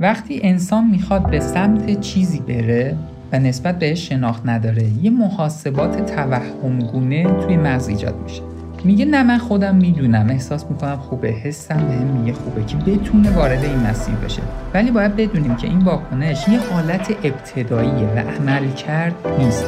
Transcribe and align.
وقتی 0.00 0.40
انسان 0.42 0.86
می‌خواد 0.86 1.30
به 1.30 1.40
سمت 1.40 2.00
چیزی 2.00 2.40
بره 2.40 2.96
و 3.32 3.38
نسبت 3.38 3.78
بهش 3.78 4.08
شناخت 4.08 4.42
نداره 4.46 4.84
یه 5.02 5.10
محاسبات 5.10 6.14
توهمگونه 6.14 7.24
توی 7.24 7.56
مغز 7.56 7.88
ایجاد 7.88 8.14
میشه. 8.22 8.42
میگه 8.84 9.04
نه 9.04 9.22
من 9.22 9.38
خودم 9.38 9.76
می‌دونم. 9.76 10.30
احساس 10.30 10.64
می‌کنم 10.70 10.96
خوبه 10.96 11.28
حسم 11.28 11.76
بهم 11.76 12.06
میگه 12.06 12.32
خوبه 12.32 12.64
که 12.64 12.76
بتونه 12.76 13.30
وارد 13.30 13.64
این 13.64 13.78
مسیر 13.78 14.14
بشه. 14.14 14.42
ولی 14.74 14.90
باید 14.90 15.16
بدونیم 15.16 15.56
که 15.56 15.66
این 15.66 15.78
واکنش 15.78 16.48
یه 16.48 16.60
حالت 16.72 17.10
ابتداییه 17.24 18.08
و 18.16 18.18
عمل 18.18 18.70
کرد 18.70 19.14
نیست. 19.38 19.64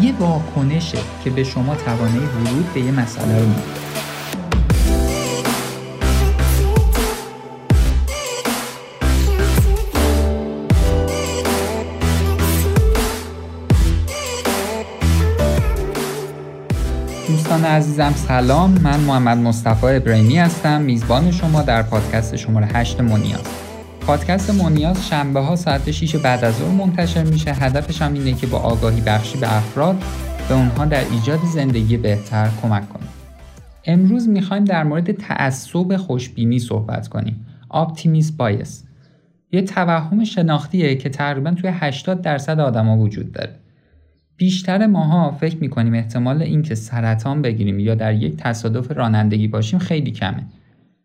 یه 0.00 0.12
واکنشه 0.18 0.98
که 1.24 1.30
به 1.30 1.44
شما 1.44 1.74
توانه 1.74 2.18
ورود 2.18 2.74
به 2.74 2.80
یه 2.80 2.90
مسئله 2.90 3.38
رو 3.38 3.48
میده. 3.48 3.62
عزیزم 17.72 18.12
سلام. 18.12 18.70
من 18.70 19.00
محمد 19.00 19.38
مصطفی 19.38 19.86
ابراهیمی 19.86 20.38
هستم. 20.38 20.80
میزبان 20.80 21.30
شما 21.30 21.62
در 21.62 21.82
پادکست 21.82 22.36
شماره 22.36 22.66
8 22.66 23.00
مونیاز. 23.00 23.42
پادکست 24.00 24.50
مونیاز 24.50 25.08
شنبه 25.08 25.40
ها 25.40 25.56
ساعت 25.56 25.90
6 25.90 26.16
بعد 26.16 26.44
از 26.44 26.54
ظهر 26.54 26.68
منتشر 26.68 27.24
میشه. 27.24 27.52
هدفش 27.52 28.02
هم 28.02 28.14
اینه 28.14 28.32
که 28.32 28.46
با 28.46 28.58
آگاهی 28.58 29.00
بخشی 29.00 29.38
به 29.38 29.56
افراد 29.56 29.96
به 30.48 30.54
اونها 30.54 30.84
در 30.84 31.04
ایجاد 31.10 31.38
زندگی 31.54 31.96
بهتر 31.96 32.48
کمک 32.62 32.88
کنیم. 32.88 33.08
امروز 33.84 34.28
می‌خوایم 34.28 34.64
در 34.64 34.84
مورد 34.84 35.12
تعصب 35.12 35.96
خوشبینی 35.96 36.58
صحبت 36.58 37.08
کنیم. 37.08 37.46
optimism 37.68 38.32
bias 38.32 38.84
یه 39.52 39.62
توهم 39.62 40.24
شناختیه 40.24 40.94
که 40.94 41.08
تقریبا 41.08 41.50
توی 41.50 41.70
80 41.72 42.22
درصد 42.22 42.60
آدما 42.60 42.98
وجود 42.98 43.32
داره. 43.32 43.61
بیشتر 44.36 44.86
ماها 44.86 45.30
فکر 45.30 45.56
می‌کنیم 45.56 45.94
احتمال 45.94 46.42
اینکه 46.42 46.74
سرطان 46.74 47.42
بگیریم 47.42 47.78
یا 47.78 47.94
در 47.94 48.14
یک 48.14 48.36
تصادف 48.36 48.90
رانندگی 48.90 49.48
باشیم 49.48 49.78
خیلی 49.78 50.10
کمه 50.10 50.46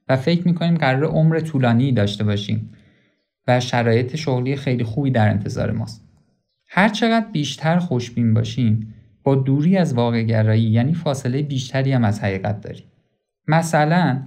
و 0.07 0.15
فکر 0.15 0.47
می‌کنیم 0.47 0.75
قرار 0.75 1.05
عمر 1.05 1.39
طولانی 1.39 1.91
داشته 1.91 2.23
باشیم 2.23 2.69
و 3.47 3.59
شرایط 3.59 4.15
شغلی 4.15 4.55
خیلی 4.55 4.83
خوبی 4.83 5.11
در 5.11 5.29
انتظار 5.29 5.71
ماست. 5.71 6.03
هر 6.67 6.89
چقدر 6.89 7.25
بیشتر 7.31 7.79
خوشبین 7.79 8.33
باشیم 8.33 8.93
با 9.23 9.35
دوری 9.35 9.77
از 9.77 9.93
واقع 9.93 10.23
گرایی 10.23 10.63
یعنی 10.63 10.93
فاصله 10.93 11.41
بیشتری 11.41 11.91
هم 11.91 12.03
از 12.03 12.19
حقیقت 12.23 12.61
داریم. 12.61 12.83
مثلا 13.47 14.21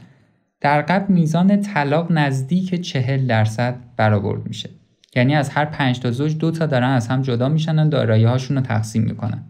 در 0.60 0.82
قبل 0.82 1.14
میزان 1.14 1.60
طلاق 1.60 2.12
نزدیک 2.12 2.74
چهل 2.74 3.26
درصد 3.26 3.76
برآورد 3.96 4.48
میشه. 4.48 4.70
یعنی 5.16 5.34
از 5.34 5.50
هر 5.50 5.64
پنج 5.64 6.00
تا 6.00 6.10
زوج 6.10 6.38
دو 6.38 6.50
تا 6.50 6.66
دارن 6.66 6.90
از 6.90 7.08
هم 7.08 7.22
جدا 7.22 7.48
میشن 7.48 7.78
و 7.78 7.88
دارایی 7.88 8.24
هاشون 8.24 8.56
رو 8.56 8.62
تقسیم 8.62 9.02
می‌کنن. 9.02 9.42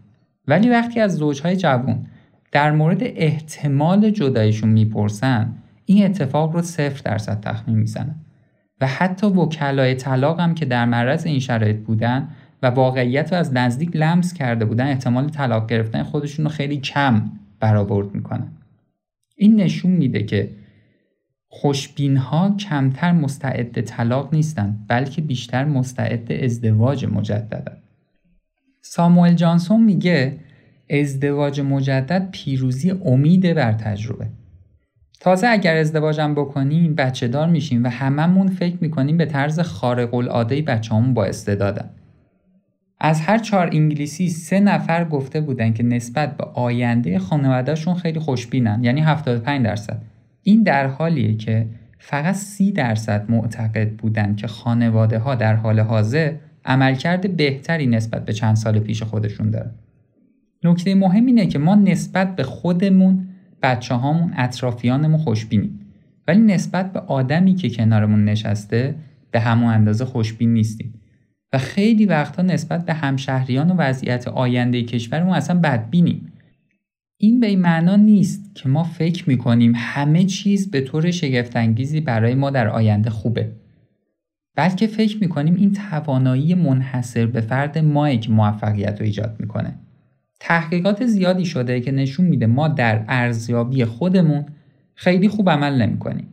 ولی 0.48 0.70
وقتی 0.70 1.00
از 1.00 1.16
زوجهای 1.16 1.56
جوون 1.56 2.06
در 2.52 2.70
مورد 2.72 3.00
احتمال 3.02 4.10
جدایشون 4.10 4.70
می‌پرسن 4.70 5.54
این 5.84 6.04
اتفاق 6.04 6.52
رو 6.52 6.62
صفر 6.62 7.00
درصد 7.04 7.40
تخمین 7.40 7.78
می‌زنن. 7.78 8.14
و 8.80 8.86
حتی 8.86 9.26
وکلای 9.26 9.94
طلاق 9.94 10.40
هم 10.40 10.54
که 10.54 10.64
در 10.64 10.84
معرض 10.84 11.26
این 11.26 11.38
شرایط 11.38 11.76
بودن 11.76 12.28
و 12.62 12.66
واقعیت 12.66 13.32
رو 13.32 13.38
از 13.38 13.52
نزدیک 13.54 13.90
لمس 13.94 14.34
کرده 14.34 14.64
بودن 14.64 14.86
احتمال 14.86 15.28
طلاق 15.28 15.68
گرفتن 15.68 16.02
خودشون 16.02 16.44
رو 16.44 16.50
خیلی 16.50 16.76
کم 16.76 17.30
برآورد 17.60 18.14
می‌کنن. 18.14 18.48
این 19.36 19.60
نشون 19.60 19.90
میده 19.90 20.22
که 20.22 20.50
خوشبین 21.52 22.16
ها 22.16 22.56
کمتر 22.56 23.12
مستعد 23.12 23.80
طلاق 23.80 24.34
نیستند 24.34 24.84
بلکه 24.88 25.22
بیشتر 25.22 25.64
مستعد 25.64 26.32
ازدواج 26.32 27.04
مجددن. 27.04 27.76
ساموئل 28.82 29.34
جانسون 29.34 29.82
میگه 29.84 30.36
ازدواج 30.90 31.60
مجدد 31.60 32.28
پیروزی 32.32 32.90
امید 32.90 33.54
بر 33.54 33.72
تجربه. 33.72 34.26
تازه 35.20 35.48
اگر 35.48 35.76
ازدواجم 35.76 36.34
بکنیم 36.34 36.94
بچه 36.94 37.28
دار 37.28 37.48
میشیم 37.48 37.84
و 37.84 37.88
هممون 37.88 38.48
فکر 38.48 38.76
می‌کنیم 38.80 39.16
به 39.16 39.26
طرز 39.26 39.60
خارق 39.60 40.14
العاده 40.14 40.62
بچه 40.62 40.94
همون 40.94 41.14
با 41.14 41.24
استعدادن. 41.24 41.90
از 43.00 43.20
هر 43.20 43.38
چهار 43.38 43.70
انگلیسی 43.72 44.28
سه 44.28 44.60
نفر 44.60 45.04
گفته 45.04 45.40
بودن 45.40 45.72
که 45.72 45.82
نسبت 45.82 46.36
به 46.36 46.44
آینده 46.44 47.18
خانوادهشون 47.18 47.94
خیلی 47.94 48.20
خوشبینن 48.20 48.84
یعنی 48.84 49.00
75 49.00 49.64
درصد 49.64 50.02
این 50.42 50.62
در 50.62 50.86
حالیه 50.86 51.36
که 51.36 51.66
فقط 51.98 52.34
سی 52.34 52.72
درصد 52.72 53.30
معتقد 53.30 53.90
بودند 53.90 54.36
که 54.36 54.46
خانواده 54.46 55.18
ها 55.18 55.34
در 55.34 55.54
حال 55.54 55.80
حاضر 55.80 56.32
عملکرد 56.64 57.36
بهتری 57.36 57.86
نسبت 57.86 58.24
به 58.24 58.32
چند 58.32 58.56
سال 58.56 58.78
پیش 58.78 59.02
خودشون 59.02 59.50
دارن. 59.50 59.70
نکته 60.64 60.94
مهم 60.94 61.26
اینه 61.26 61.46
که 61.46 61.58
ما 61.58 61.74
نسبت 61.74 62.36
به 62.36 62.42
خودمون، 62.42 63.28
بچه 63.62 63.94
هامون، 63.94 64.32
اطرافیانمون 64.36 65.18
خوشبینیم. 65.18 65.80
ولی 66.28 66.40
نسبت 66.40 66.92
به 66.92 67.00
آدمی 67.00 67.54
که 67.54 67.70
کنارمون 67.70 68.24
نشسته 68.24 68.94
به 69.30 69.40
همون 69.40 69.72
اندازه 69.74 70.04
خوشبین 70.04 70.52
نیستیم. 70.52 70.94
و 71.52 71.58
خیلی 71.58 72.06
وقتا 72.06 72.42
نسبت 72.42 72.86
به 72.86 72.94
همشهریان 72.94 73.70
و 73.70 73.74
وضعیت 73.74 74.28
آینده 74.28 74.82
کشورمون 74.82 75.34
اصلا 75.34 75.60
بدبینیم. 75.60 76.29
این 77.22 77.40
به 77.40 77.46
این 77.46 77.60
معنا 77.60 77.96
نیست 77.96 78.54
که 78.54 78.68
ما 78.68 78.84
فکر 78.84 79.28
می‌کنیم 79.28 79.72
همه 79.76 80.24
چیز 80.24 80.70
به 80.70 80.80
طور 80.80 81.10
شگفتانگیزی 81.10 82.00
برای 82.00 82.34
ما 82.34 82.50
در 82.50 82.68
آینده 82.68 83.10
خوبه. 83.10 83.52
بلکه 84.56 84.86
فکر 84.86 85.18
می‌کنیم 85.20 85.54
این 85.54 85.72
توانایی 85.72 86.54
منحصر 86.54 87.26
به 87.26 87.40
فرد 87.40 87.78
ماه 87.78 88.16
که 88.16 88.30
موفقیت 88.30 89.00
رو 89.00 89.06
ایجاد 89.06 89.36
می‌کنه. 89.38 89.74
تحقیقات 90.40 91.06
زیادی 91.06 91.44
شده 91.44 91.80
که 91.80 91.92
نشون 91.92 92.26
میده 92.26 92.46
ما 92.46 92.68
در 92.68 93.04
ارزیابی 93.08 93.84
خودمون 93.84 94.44
خیلی 94.94 95.28
خوب 95.28 95.50
عمل 95.50 95.82
نمی‌کنیم. 95.82 96.28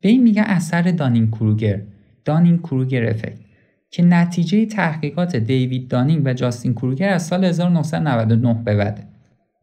به 0.00 0.08
این 0.08 0.22
میگه 0.22 0.42
اثر 0.42 0.82
دانین 0.82 1.30
کروگر، 1.30 1.82
دانین 2.24 2.58
کروگر 2.58 3.10
افکت 3.10 3.38
که 3.90 4.02
نتیجه 4.02 4.66
تحقیقات 4.66 5.36
دیوید 5.36 5.88
دانینگ 5.88 6.22
و 6.24 6.32
جاستین 6.32 6.72
کروگر 6.72 7.08
از 7.08 7.26
سال 7.26 7.44
1999 7.44 8.62
به 8.64 8.76
بعده. 8.76 9.09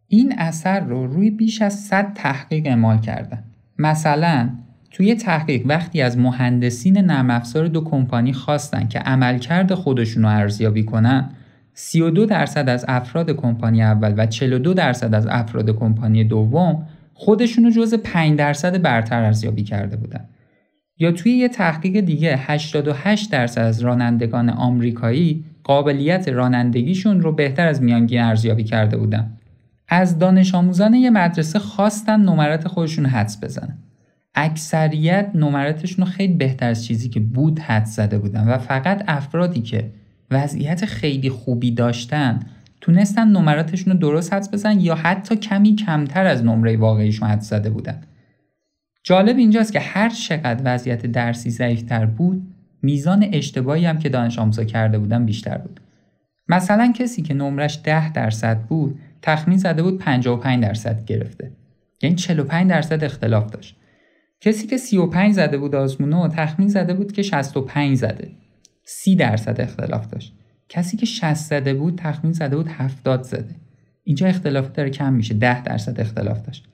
این 0.07 0.33
اثر 0.37 0.79
رو 0.79 1.07
روی 1.07 1.31
بیش 1.31 1.61
از 1.61 1.73
100 1.73 2.13
تحقیق 2.15 2.67
اعمال 2.67 2.97
کردن. 2.99 3.43
مثلا 3.77 4.49
توی 4.91 5.15
تحقیق 5.15 5.61
وقتی 5.65 6.01
از 6.01 6.17
مهندسین 6.17 6.97
نرم 6.97 7.29
افزار 7.29 7.67
دو 7.67 7.81
کمپانی 7.83 8.33
خواستن 8.33 8.87
که 8.87 8.99
عملکرد 8.99 9.73
خودشون 9.73 10.23
رو 10.23 10.29
ارزیابی 10.29 10.83
کنن 10.83 11.29
32 11.73 12.25
درصد 12.25 12.69
از 12.69 12.85
افراد 12.87 13.31
کمپانی 13.31 13.83
اول 13.83 14.13
و 14.17 14.25
42 14.25 14.73
درصد 14.73 15.15
از 15.15 15.27
افراد 15.27 15.69
کمپانی 15.69 16.23
دوم 16.23 16.87
خودشون 17.13 17.63
رو 17.63 17.71
جز 17.71 17.93
5 17.93 18.37
درصد 18.37 18.81
برتر 18.81 19.23
ارزیابی 19.23 19.63
کرده 19.63 19.97
بودن. 19.97 20.29
یا 20.99 21.11
توی 21.11 21.31
یه 21.31 21.49
تحقیق 21.49 21.99
دیگه 21.99 22.35
88 22.37 23.31
درصد 23.31 23.61
از 23.61 23.81
رانندگان 23.81 24.49
آمریکایی 24.49 25.45
قابلیت 25.63 26.27
رانندگیشون 26.27 27.21
رو 27.21 27.31
بهتر 27.31 27.67
از 27.67 27.81
میانگین 27.81 28.21
ارزیابی 28.21 28.63
کرده 28.63 28.97
بودن. 28.97 29.36
از 29.87 30.19
دانش 30.19 30.55
آموزان 30.55 30.93
یه 30.93 31.09
مدرسه 31.09 31.59
خواستن 31.59 32.21
نمرات 32.21 32.67
خودشون 32.67 33.05
حدس 33.05 33.43
بزنن. 33.43 33.77
اکثریت 34.35 35.31
نمراتشون 35.33 36.05
خیلی 36.05 36.33
بهتر 36.33 36.69
از 36.69 36.85
چیزی 36.85 37.09
که 37.09 37.19
بود 37.19 37.59
حدس 37.59 37.95
زده 37.95 38.17
بودن 38.17 38.47
و 38.47 38.57
فقط 38.57 39.03
افرادی 39.07 39.61
که 39.61 39.91
وضعیت 40.31 40.85
خیلی 40.85 41.29
خوبی 41.29 41.71
داشتن 41.71 42.39
تونستن 42.81 43.27
نمراتشون 43.27 43.93
رو 43.93 43.99
درست 43.99 44.33
حدس 44.33 44.53
بزنن 44.53 44.79
یا 44.79 44.95
حتی 44.95 45.35
کمی 45.35 45.75
کمتر 45.75 46.25
از 46.25 46.43
نمره 46.43 46.77
واقعیشون 46.77 47.29
حدس 47.29 47.49
زده 47.49 47.69
بودن. 47.69 48.01
جالب 49.03 49.37
اینجاست 49.37 49.73
که 49.73 49.79
هر 49.79 50.09
چقدر 50.09 50.61
وضعیت 50.65 51.05
درسی 51.05 51.49
ضعیفتر 51.49 52.05
بود 52.05 52.47
میزان 52.81 53.25
اشتباهی 53.31 53.85
هم 53.85 53.99
که 53.99 54.09
دانش 54.09 54.39
آموزا 54.39 54.63
کرده 54.63 54.99
بودن 54.99 55.25
بیشتر 55.25 55.57
بود. 55.57 55.79
مثلا 56.47 56.91
کسی 56.91 57.21
که 57.21 57.33
نمرش 57.33 57.79
10 57.83 58.11
درصد 58.11 58.61
بود 58.61 58.99
تخمین 59.21 59.57
زده 59.57 59.83
بود 59.83 59.99
55 59.99 60.63
درصد 60.63 61.05
گرفته. 61.05 61.51
یعنی 62.01 62.15
45 62.15 62.69
درصد 62.69 63.03
اختلاف 63.03 63.49
داشت. 63.49 63.75
کسی 64.41 64.67
که 64.67 64.77
35 64.77 65.33
زده 65.33 65.57
بود 65.57 65.75
آزمونو 65.75 66.27
تخمین 66.27 66.67
زده 66.67 66.93
بود 66.93 67.11
که 67.11 67.21
65 67.21 67.97
زده. 67.97 68.31
30 68.83 69.15
درصد 69.15 69.61
اختلاف 69.61 70.07
داشت. 70.07 70.33
کسی 70.69 70.97
که 70.97 71.05
60 71.05 71.33
زده 71.33 71.73
بود 71.73 71.97
تخمین 71.97 72.33
زده 72.33 72.55
بود 72.55 72.67
70 72.67 73.23
زده. 73.23 73.55
اینجا 74.03 74.27
اختلاف 74.27 74.71
داره 74.71 74.89
کم 74.89 75.13
میشه. 75.13 75.33
10 75.33 75.63
درصد 75.63 75.99
اختلاف 75.99 76.41
داشت. 76.41 76.67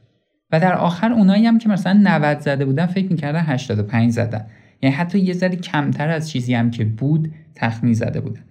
و 0.52 0.60
در 0.60 0.74
آخر 0.74 1.14
اونایی 1.14 1.46
هم 1.46 1.58
که 1.58 1.70
مثلا 1.70 2.00
90 2.04 2.40
زده 2.40 2.66
بودن 2.66 2.86
فکر 2.86 3.12
می‌کردن 3.12 3.44
85 3.46 4.12
زدن. 4.12 4.46
یعنی 4.82 4.96
حتی 4.96 5.20
یه 5.20 5.34
ذره 5.34 5.56
کمتر 5.56 6.10
از 6.10 6.30
چیزی 6.30 6.54
هم 6.54 6.72
که 6.72 6.86
بود 6.86 7.34
تخمین 7.56 7.94
زده 7.94 8.22
بودن. 8.22 8.44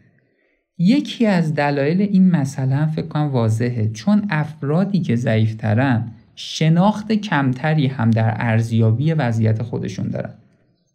یکی 0.78 1.26
از 1.26 1.54
دلایل 1.54 2.02
این 2.02 2.34
هم 2.34 2.86
فکر 2.86 3.06
کنم 3.06 3.28
واضحه. 3.28 3.88
چون 3.88 4.26
افرادی 4.30 5.00
که 5.00 5.16
ضعیفترن 5.16 6.08
شناخت 6.34 7.12
کمتری 7.12 7.86
هم 7.86 8.10
در 8.10 8.34
ارزیابی 8.36 9.12
وضعیت 9.12 9.62
خودشون 9.62 10.08
دارن. 10.08 10.34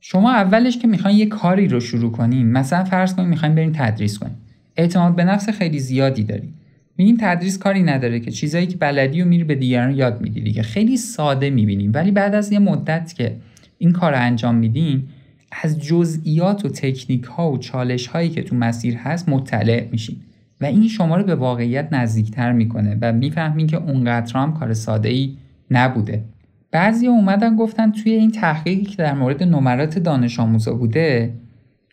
شما 0.01 0.31
اولش 0.31 0.77
که 0.77 0.87
می‌خواین 0.87 1.17
یه 1.17 1.25
کاری 1.25 1.67
رو 1.67 1.79
شروع 1.79 2.11
کنین 2.11 2.51
مثلا 2.51 2.83
فرض 2.83 3.15
کنین 3.15 3.29
می‌خواین 3.29 3.55
برین 3.55 3.71
تدریس 3.73 4.19
کنین. 4.19 4.35
اعتماد 4.77 5.15
به 5.15 5.23
نفس 5.23 5.49
خیلی 5.49 5.79
زیادی 5.79 6.23
دارین. 6.23 6.53
می‌بینیم 6.97 7.17
تدریس 7.21 7.57
کاری 7.57 7.83
نداره 7.83 8.19
که 8.19 8.31
چیزایی 8.31 8.67
که 8.67 8.77
بلدی 8.77 9.21
و 9.21 9.25
میری 9.25 9.43
به 9.43 9.55
دیگران 9.55 9.95
یاد 9.95 10.21
میدی 10.21 10.41
دیگه 10.41 10.61
خیلی 10.61 10.97
ساده 10.97 11.49
می‌بینیم 11.49 11.91
ولی 11.93 12.11
بعد 12.11 12.35
از 12.35 12.51
یه 12.51 12.59
مدت 12.59 13.13
که 13.13 13.35
این 13.77 13.91
کار 13.91 14.11
رو 14.11 14.19
انجام 14.19 14.55
میدین 14.55 15.03
از 15.51 15.79
جزئیات 15.79 16.65
و 16.65 16.69
تکنیک 16.69 17.23
ها 17.23 17.51
و 17.51 17.57
چالش 17.57 18.07
هایی 18.07 18.29
که 18.29 18.41
تو 18.41 18.55
مسیر 18.55 18.97
هست 18.97 19.29
مطلع 19.29 19.87
میشین 19.91 20.17
و 20.61 20.65
این 20.65 20.87
شما 20.87 21.17
رو 21.17 21.23
به 21.23 21.35
واقعیت 21.35 21.93
نزدیکتر 21.93 22.51
می‌کنه 22.51 22.97
و 23.01 23.13
می‌فهمین 23.13 23.67
که 23.67 23.77
اونقدر 23.77 24.37
هم 24.37 24.53
کار 24.53 24.73
ساده 24.73 25.09
ای 25.09 25.37
نبوده. 25.71 26.23
بعضی 26.71 27.07
اومدن 27.07 27.55
گفتن 27.55 27.91
توی 27.91 28.11
این 28.11 28.31
تحقیقی 28.31 28.83
که 28.83 28.95
در 28.95 29.13
مورد 29.13 29.43
نمرات 29.43 29.99
دانش 29.99 30.39
آموزا 30.39 30.73
بوده 30.73 31.33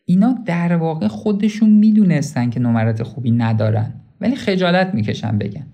اینا 0.05 0.39
در 0.47 0.77
واقع 0.77 1.09
خودشون 1.09 1.71
می‌دونستن 1.71 2.51
که 2.51 2.61
نمرات 2.61 3.03
خوبی 3.03 3.31
ندارن 3.31 3.93
ولی 4.21 4.37
خجالت 4.37 4.95
می‌کشن 4.95 5.39
بگن. 5.39 5.67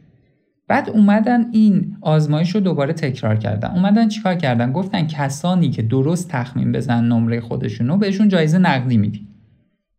بعد 0.70 0.90
اومدن 0.90 1.50
این 1.52 1.96
آزمایش 2.00 2.54
رو 2.54 2.60
دوباره 2.60 2.92
تکرار 2.92 3.36
کردن. 3.36 3.70
اومدن 3.70 4.08
چیکار 4.08 4.34
کردن؟ 4.34 4.72
گفتن 4.72 5.06
کسانی 5.06 5.70
که 5.70 5.82
درست 5.82 6.28
تخمین 6.28 6.72
بزن 6.72 7.04
نمره 7.04 7.40
خودشونو 7.40 7.96
بهشون 7.96 8.28
جایزه 8.28 8.58
نقدی 8.58 8.96
میدیم 8.96 9.28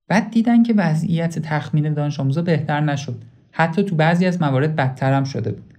بعد 0.07 0.31
دیدن 0.31 0.63
که 0.63 0.73
وضعیت 0.73 1.39
تخمین 1.39 1.93
دانش 1.93 2.19
آموزا 2.19 2.41
بهتر 2.41 2.81
نشد. 2.81 3.15
حتی 3.51 3.83
تو 3.83 3.95
بعضی 3.95 4.25
از 4.25 4.41
موارد 4.41 4.75
بدتر 4.75 5.13
هم 5.13 5.23
شده 5.23 5.51
بود. 5.51 5.73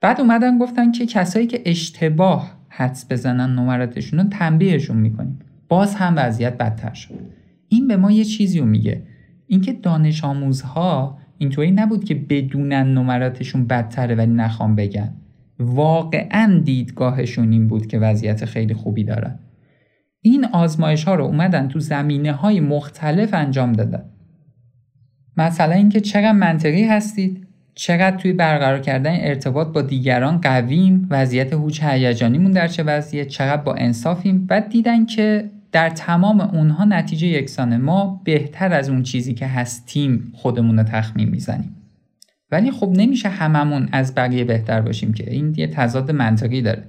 بعد 0.00 0.20
اومدن 0.20 0.58
گفتن 0.58 0.92
که 0.92 1.06
کسایی 1.06 1.46
که 1.46 1.62
اشتباه 1.64 2.50
حدس 2.68 3.06
بزنن 3.10 3.54
نمراتشون 3.54 4.20
رو 4.20 4.28
تنبیهشون 4.28 4.96
می‌کنیم. 4.96 5.38
باز 5.68 5.94
هم 5.94 6.14
وضعیت 6.16 6.58
بدتر 6.58 6.94
شد. 6.94 7.14
این 7.68 7.88
به 7.88 7.96
ما 7.96 8.12
یه 8.12 8.24
چیزی 8.24 8.58
رو 8.58 8.66
میگه. 8.66 9.02
اینکه 9.46 9.72
دانش 9.72 10.24
آموزها 10.24 11.18
اینطوری 11.38 11.70
نبود 11.70 12.04
که 12.04 12.14
بدونن 12.14 12.94
نمراتشون 12.94 13.66
بدتره 13.66 14.14
ولی 14.14 14.32
نخوام 14.32 14.74
بگن. 14.74 15.12
واقعا 15.58 16.60
دیدگاهشون 16.64 17.52
این 17.52 17.68
بود 17.68 17.86
که 17.86 17.98
وضعیت 17.98 18.44
خیلی 18.44 18.74
خوبی 18.74 19.04
دارن. 19.04 19.38
این 20.20 20.44
آزمایش 20.44 21.04
ها 21.04 21.14
رو 21.14 21.24
اومدن 21.24 21.68
تو 21.68 21.80
زمینه 21.80 22.32
های 22.32 22.60
مختلف 22.60 23.34
انجام 23.34 23.72
دادن. 23.72 24.04
مثلا 25.36 25.74
اینکه 25.74 26.00
چقدر 26.00 26.32
منطقی 26.32 26.84
هستید 26.84 27.46
چقدر 27.74 28.16
توی 28.16 28.32
برقرار 28.32 28.80
کردن 28.80 29.16
ارتباط 29.20 29.68
با 29.68 29.82
دیگران 29.82 30.40
قویم 30.40 31.06
وضعیت 31.10 31.52
هوش 31.52 31.82
هیجانیمون 31.82 32.52
در 32.52 32.68
چه 32.68 32.82
وضعیه 32.82 33.24
چقدر 33.24 33.62
با 33.62 33.74
انصافیم 33.74 34.46
بعد 34.46 34.68
دیدن 34.68 35.06
که 35.06 35.50
در 35.76 35.90
تمام 35.90 36.40
اونها 36.40 36.84
نتیجه 36.84 37.26
یکسانه 37.26 37.76
ما 37.76 38.20
بهتر 38.24 38.72
از 38.72 38.88
اون 38.88 39.02
چیزی 39.02 39.34
که 39.34 39.46
هستیم 39.46 40.32
خودمون 40.34 40.78
رو 40.78 40.84
تخمین 40.84 41.28
می‌زنیم. 41.28 41.76
ولی 42.50 42.70
خب 42.70 42.92
نمیشه 42.96 43.28
هممون 43.28 43.88
از 43.92 44.14
بقیه 44.14 44.44
بهتر 44.44 44.80
باشیم 44.80 45.12
که 45.12 45.30
این 45.30 45.54
یه 45.56 45.66
تضاد 45.66 46.10
منطقی 46.10 46.62
داره. 46.62 46.84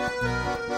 این 0.00 0.70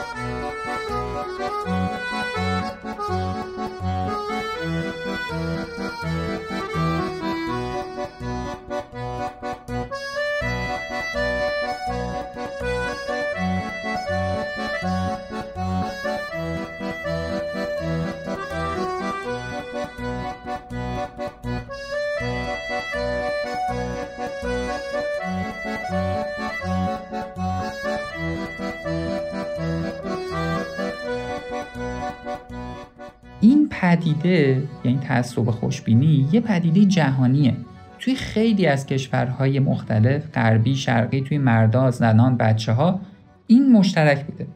پدیده 33.97 34.62
یعنی 34.85 34.99
تعصب 34.99 35.50
خوشبینی 35.50 36.29
یه 36.33 36.41
پدیده 36.41 36.85
جهانیه. 36.85 37.56
توی 37.99 38.15
خیلی 38.15 38.67
از 38.67 38.87
کشورهای 38.87 39.61
مختلف 39.61 40.31
غربی 40.35 40.77
شرقی 40.77 41.21
توی 41.21 41.39
مردا 41.39 41.91
زنان 41.91 42.37
بچه 42.37 42.73
ها 42.73 43.00
این 43.47 43.73
مشترک 43.73 44.25
بوده. 44.25 44.47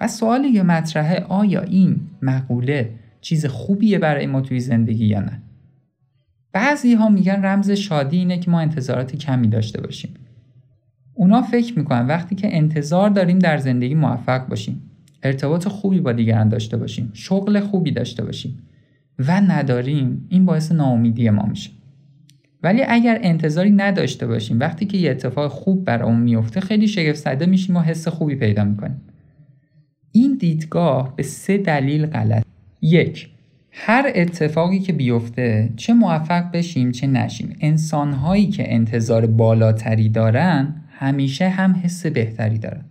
و 0.00 0.08
سوالی 0.08 0.52
که 0.52 0.62
مطرحه 0.62 1.24
آیا 1.28 1.62
این 1.62 2.00
مقوله 2.22 2.90
چیز 3.20 3.46
خوبیه 3.46 3.98
برای 3.98 4.26
ما 4.26 4.40
توی 4.40 4.60
زندگی 4.60 5.06
یا 5.06 5.20
نه؟ 5.20 5.42
بعضی 6.52 6.94
ها 6.94 7.08
میگن 7.08 7.44
رمز 7.44 7.70
شادی 7.70 8.18
اینه 8.18 8.38
که 8.38 8.50
ما 8.50 8.60
انتظارات 8.60 9.16
کمی 9.16 9.48
داشته 9.48 9.80
باشیم. 9.80 10.14
اونا 11.14 11.42
فکر 11.42 11.78
می‌کنن 11.78 12.06
وقتی 12.06 12.34
که 12.34 12.56
انتظار 12.56 13.10
داریم 13.10 13.38
در 13.38 13.58
زندگی 13.58 13.94
موفق 13.94 14.46
باشیم. 14.46 14.82
ارتباط 15.22 15.68
خوبی 15.68 16.00
با 16.00 16.12
دیگران 16.12 16.48
داشته 16.48 16.76
باشیم 16.76 17.10
شغل 17.12 17.60
خوبی 17.60 17.90
داشته 17.90 18.24
باشیم 18.24 18.58
و 19.18 19.40
نداریم 19.40 20.26
این 20.28 20.44
باعث 20.44 20.72
ناامیدی 20.72 21.30
ما 21.30 21.46
میشه. 21.46 21.70
ولی 22.62 22.82
اگر 22.88 23.18
انتظاری 23.22 23.70
نداشته 23.70 24.26
باشیم 24.26 24.60
وقتی 24.60 24.86
که 24.86 24.98
یه 24.98 25.10
اتفاق 25.10 25.50
خوب 25.50 25.84
برامون 25.84 26.20
میفته 26.20 26.60
خیلی 26.60 26.88
شگفت 26.88 27.18
زده 27.18 27.46
میشیم 27.46 27.76
و 27.76 27.80
حس 27.80 28.08
خوبی 28.08 28.34
پیدا 28.36 28.64
می‌کنیم. 28.64 29.00
این 30.12 30.36
دیدگاه 30.36 31.16
به 31.16 31.22
سه 31.22 31.58
دلیل 31.58 32.06
غلط. 32.06 32.44
یک 32.82 33.30
هر 33.70 34.12
اتفاقی 34.14 34.78
که 34.78 34.92
بیفته 34.92 35.72
چه 35.76 35.94
موفق 35.94 36.52
بشیم 36.52 36.92
چه 36.92 37.06
نشیم. 37.06 37.56
انسانهایی 37.60 38.46
که 38.46 38.74
انتظار 38.74 39.26
بالاتری 39.26 40.08
دارن 40.08 40.74
همیشه 40.90 41.48
هم 41.48 41.80
حس 41.84 42.06
بهتری 42.06 42.58
دارن. 42.58 42.84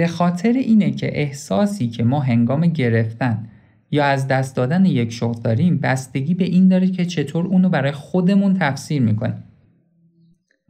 به 0.00 0.06
خاطر 0.06 0.52
اینه 0.52 0.90
که 0.90 1.20
احساسی 1.20 1.88
که 1.88 2.04
ما 2.04 2.20
هنگام 2.20 2.60
گرفتن 2.60 3.48
یا 3.90 4.04
از 4.04 4.28
دست 4.28 4.56
دادن 4.56 4.84
یک 4.84 5.12
شغل 5.12 5.40
داریم 5.40 5.78
بستگی 5.78 6.34
به 6.34 6.44
این 6.44 6.68
داره 6.68 6.86
که 6.86 7.04
چطور 7.04 7.46
اونو 7.46 7.68
برای 7.68 7.92
خودمون 7.92 8.54
تفسیر 8.54 9.02
می‌کنیم. 9.02 9.44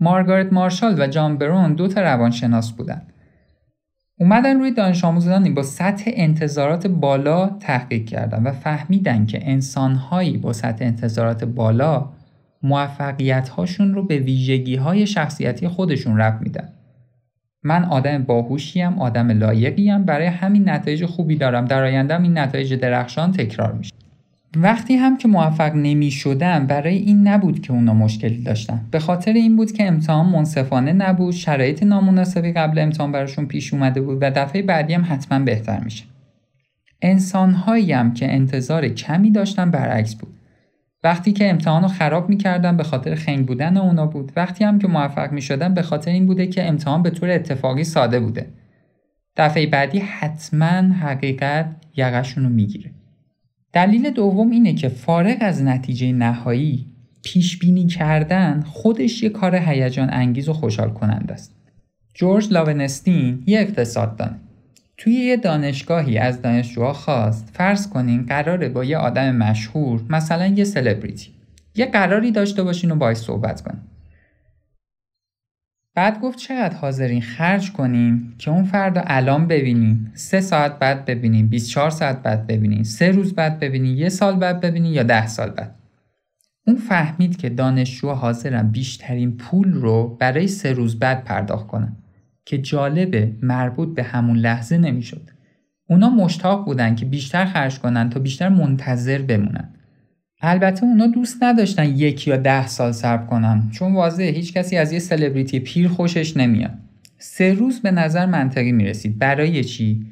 مارگارت 0.00 0.52
مارشال 0.52 1.00
و 1.00 1.06
جان 1.06 1.38
برون 1.38 1.74
دو 1.74 1.88
تا 1.88 2.00
روانشناس 2.00 2.72
بودن. 2.72 3.02
اومدن 4.20 4.58
روی 4.58 4.70
دانش 4.70 5.04
آموزانی 5.04 5.50
با 5.50 5.62
سطح 5.62 6.10
انتظارات 6.14 6.86
بالا 6.86 7.48
تحقیق 7.48 8.04
کردن 8.04 8.42
و 8.42 8.52
فهمیدن 8.52 9.26
که 9.26 9.50
انسانهایی 9.50 10.38
با 10.38 10.52
سطح 10.52 10.84
انتظارات 10.84 11.44
بالا 11.44 12.08
موفقیت 12.62 13.48
هاشون 13.48 13.94
رو 13.94 14.06
به 14.06 14.18
ویژگی 14.18 14.76
های 14.76 15.06
شخصیتی 15.06 15.68
خودشون 15.68 16.18
رب 16.18 16.40
میدن. 16.42 16.68
من 17.62 17.84
آدم 17.84 18.22
باهوشیم 18.22 18.98
آدم 18.98 19.30
لایقیم 19.30 20.04
برای 20.04 20.26
همین 20.26 20.68
نتایج 20.68 21.06
خوبی 21.06 21.36
دارم. 21.36 21.64
در 21.64 21.84
آیندهم 21.84 22.22
این 22.22 22.38
نتایج 22.38 22.74
درخشان 22.74 23.32
تکرار 23.32 23.72
میشه. 23.72 23.92
وقتی 24.56 24.94
هم 24.94 25.16
که 25.18 25.28
موفق 25.28 25.74
نمی 25.74 26.10
شدم 26.10 26.66
برای 26.66 26.96
این 26.96 27.28
نبود 27.28 27.62
که 27.62 27.72
اونا 27.72 27.94
مشکلی 27.94 28.42
داشتن. 28.42 28.80
به 28.90 28.98
خاطر 28.98 29.32
این 29.32 29.56
بود 29.56 29.72
که 29.72 29.86
امتحان 29.86 30.26
منصفانه 30.26 30.92
نبود 30.92 31.34
شرایط 31.34 31.82
نامناسبی 31.82 32.52
قبل 32.52 32.78
امتحان 32.78 33.12
براشون 33.12 33.46
پیش 33.46 33.74
اومده 33.74 34.00
بود 34.00 34.18
و 34.20 34.30
دفعه 34.30 34.62
بعدی 34.62 34.94
هم 34.94 35.06
حتما 35.08 35.38
بهتر 35.38 35.80
میشه. 35.80 36.04
انسانهایی 37.02 37.92
هم 37.92 38.14
که 38.14 38.34
انتظار 38.34 38.88
کمی 38.88 39.30
داشتن 39.30 39.70
برعکس 39.70 40.14
بود. 40.14 40.39
وقتی 41.04 41.32
که 41.32 41.50
امتحان 41.50 41.82
رو 41.82 41.88
خراب 41.88 42.28
می‌کردم 42.28 42.76
به 42.76 42.82
خاطر 42.82 43.14
خنگ 43.14 43.46
بودن 43.46 43.76
اونا 43.76 44.06
بود. 44.06 44.32
وقتی 44.36 44.64
هم 44.64 44.78
که 44.78 44.88
موفق 44.88 45.32
می‌شدم 45.32 45.74
به 45.74 45.82
خاطر 45.82 46.10
این 46.10 46.26
بوده 46.26 46.46
که 46.46 46.68
امتحان 46.68 47.02
به 47.02 47.10
طور 47.10 47.30
اتفاقی 47.30 47.84
ساده 47.84 48.20
بوده. 48.20 48.52
دفعه 49.36 49.66
بعدی 49.66 49.98
حتما 49.98 50.94
حقیقت 50.94 51.76
یقشون 51.96 52.44
رو 52.44 52.50
می‌گیره. 52.50 52.90
دلیل 53.72 54.10
دوم 54.10 54.50
اینه 54.50 54.74
که 54.74 54.88
فارغ 54.88 55.36
از 55.40 55.62
نتیجه 55.62 56.12
نهایی 56.12 56.86
پیش 57.22 57.58
بینی 57.58 57.86
کردن 57.86 58.60
خودش 58.66 59.22
یه 59.22 59.28
کار 59.28 59.56
هیجان 59.56 60.08
انگیز 60.12 60.48
و 60.48 60.52
خوشحال 60.52 60.90
کننده 60.90 61.32
است. 61.32 61.56
جورج 62.14 62.52
لاونستین 62.52 63.42
یه 63.46 63.60
اقتصاددانه 63.60 64.39
توی 65.00 65.12
یه 65.12 65.36
دانشگاهی 65.36 66.18
از 66.18 66.42
دانشجوها 66.42 66.92
خواست 66.92 67.50
فرض 67.52 67.88
کنین 67.88 68.26
قراره 68.26 68.68
با 68.68 68.84
یه 68.84 68.98
آدم 68.98 69.36
مشهور 69.36 70.00
مثلا 70.08 70.46
یه 70.46 70.64
سلبریتی 70.64 71.30
یه 71.74 71.86
قراری 71.86 72.32
داشته 72.32 72.62
باشین 72.62 72.90
و 72.90 72.96
باش 72.96 73.16
صحبت 73.16 73.60
کنین 73.60 73.80
بعد 75.94 76.20
گفت 76.20 76.38
چقدر 76.38 76.76
حاضرین 76.76 77.22
خرج 77.22 77.72
کنیم 77.72 78.34
که 78.38 78.50
اون 78.50 78.64
فرد 78.64 79.04
الان 79.06 79.46
ببینیم 79.46 80.12
سه 80.14 80.40
ساعت 80.40 80.78
بعد 80.78 81.04
ببینیم 81.04 81.48
24 81.48 81.90
ساعت 81.90 82.22
بعد 82.22 82.46
ببینیم 82.46 82.82
سه 82.82 83.10
روز 83.10 83.34
بعد 83.34 83.58
ببینیم 83.58 83.96
یه 83.96 84.08
سال 84.08 84.36
بعد 84.36 84.60
ببینیم 84.60 84.92
یا 84.92 85.02
ده 85.02 85.26
سال 85.26 85.50
بعد. 85.50 85.74
اون 86.66 86.76
فهمید 86.76 87.36
که 87.36 87.48
دانشجو 87.48 88.10
حاضرن 88.10 88.70
بیشترین 88.70 89.36
پول 89.36 89.72
رو 89.72 90.16
برای 90.20 90.48
سه 90.48 90.72
روز 90.72 90.98
بعد 90.98 91.24
پرداخت 91.24 91.66
کنن. 91.66 91.96
که 92.50 92.58
جالبه 92.58 93.32
مربوط 93.42 93.94
به 93.94 94.02
همون 94.02 94.36
لحظه 94.36 94.78
نمی‌شد. 94.78 95.30
اونا 95.88 96.10
مشتاق 96.10 96.64
بودن 96.64 96.94
که 96.94 97.04
بیشتر 97.06 97.44
خرج 97.44 97.78
کنن 97.78 98.10
تا 98.10 98.20
بیشتر 98.20 98.48
منتظر 98.48 99.22
بمونن. 99.22 99.68
البته 100.42 100.84
اونا 100.84 101.06
دوست 101.06 101.42
نداشتن 101.42 101.84
یک 101.84 102.28
یا 102.28 102.36
ده 102.36 102.66
سال 102.66 102.92
صبر 102.92 103.26
کنن 103.26 103.70
چون 103.70 103.94
واضحه 103.94 104.30
هیچ 104.30 104.52
کسی 104.52 104.76
از 104.76 104.92
یه 104.92 104.98
سلبریتی 104.98 105.60
پیر 105.60 105.88
خوشش 105.88 106.36
نمیاد. 106.36 106.78
سه 107.18 107.52
روز 107.52 107.80
به 107.80 107.90
نظر 107.90 108.26
منطقی 108.26 108.72
می‌رسید. 108.72 109.18
برای 109.18 109.64
چی؟ 109.64 110.06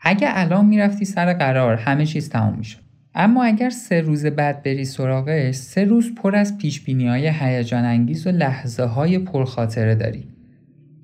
اگه 0.00 0.28
الان 0.30 0.66
می‌رفتی 0.66 1.04
سر 1.04 1.34
قرار 1.34 1.76
همه 1.76 2.06
چیز 2.06 2.28
تموم 2.28 2.58
می‌شد. 2.58 2.80
اما 3.14 3.44
اگر 3.44 3.70
سه 3.70 4.00
روز 4.00 4.26
بعد 4.26 4.62
بری 4.62 4.84
سراغش 4.84 5.54
سه 5.54 5.84
روز 5.84 6.14
پر 6.14 6.36
از 6.36 6.58
پیش 6.58 6.88
های 6.88 7.28
هیجان 7.28 7.84
انگیز 7.84 8.26
و 8.26 8.30
لحظه 8.30 8.84
های 8.84 9.18
پرخاطره 9.18 9.94
داری. 9.94 10.33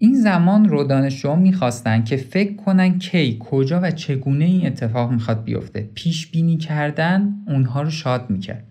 این 0.02 0.14
زمان 0.14 0.68
رو 0.68 0.84
دانشجوها 0.84 1.36
می‌خواستن 1.36 2.04
که 2.04 2.16
فکر 2.16 2.56
کنن 2.56 2.98
کی 2.98 3.36
کجا 3.40 3.80
و 3.82 3.90
چگونه 3.90 4.44
این 4.44 4.66
اتفاق 4.66 5.10
می‌خواد 5.10 5.44
بیفته. 5.44 5.88
پیش 5.94 6.26
بینی 6.26 6.56
کردن 6.56 7.34
اونها 7.46 7.82
رو 7.82 7.90
شاد 7.90 8.30
می‌کرد. 8.30 8.64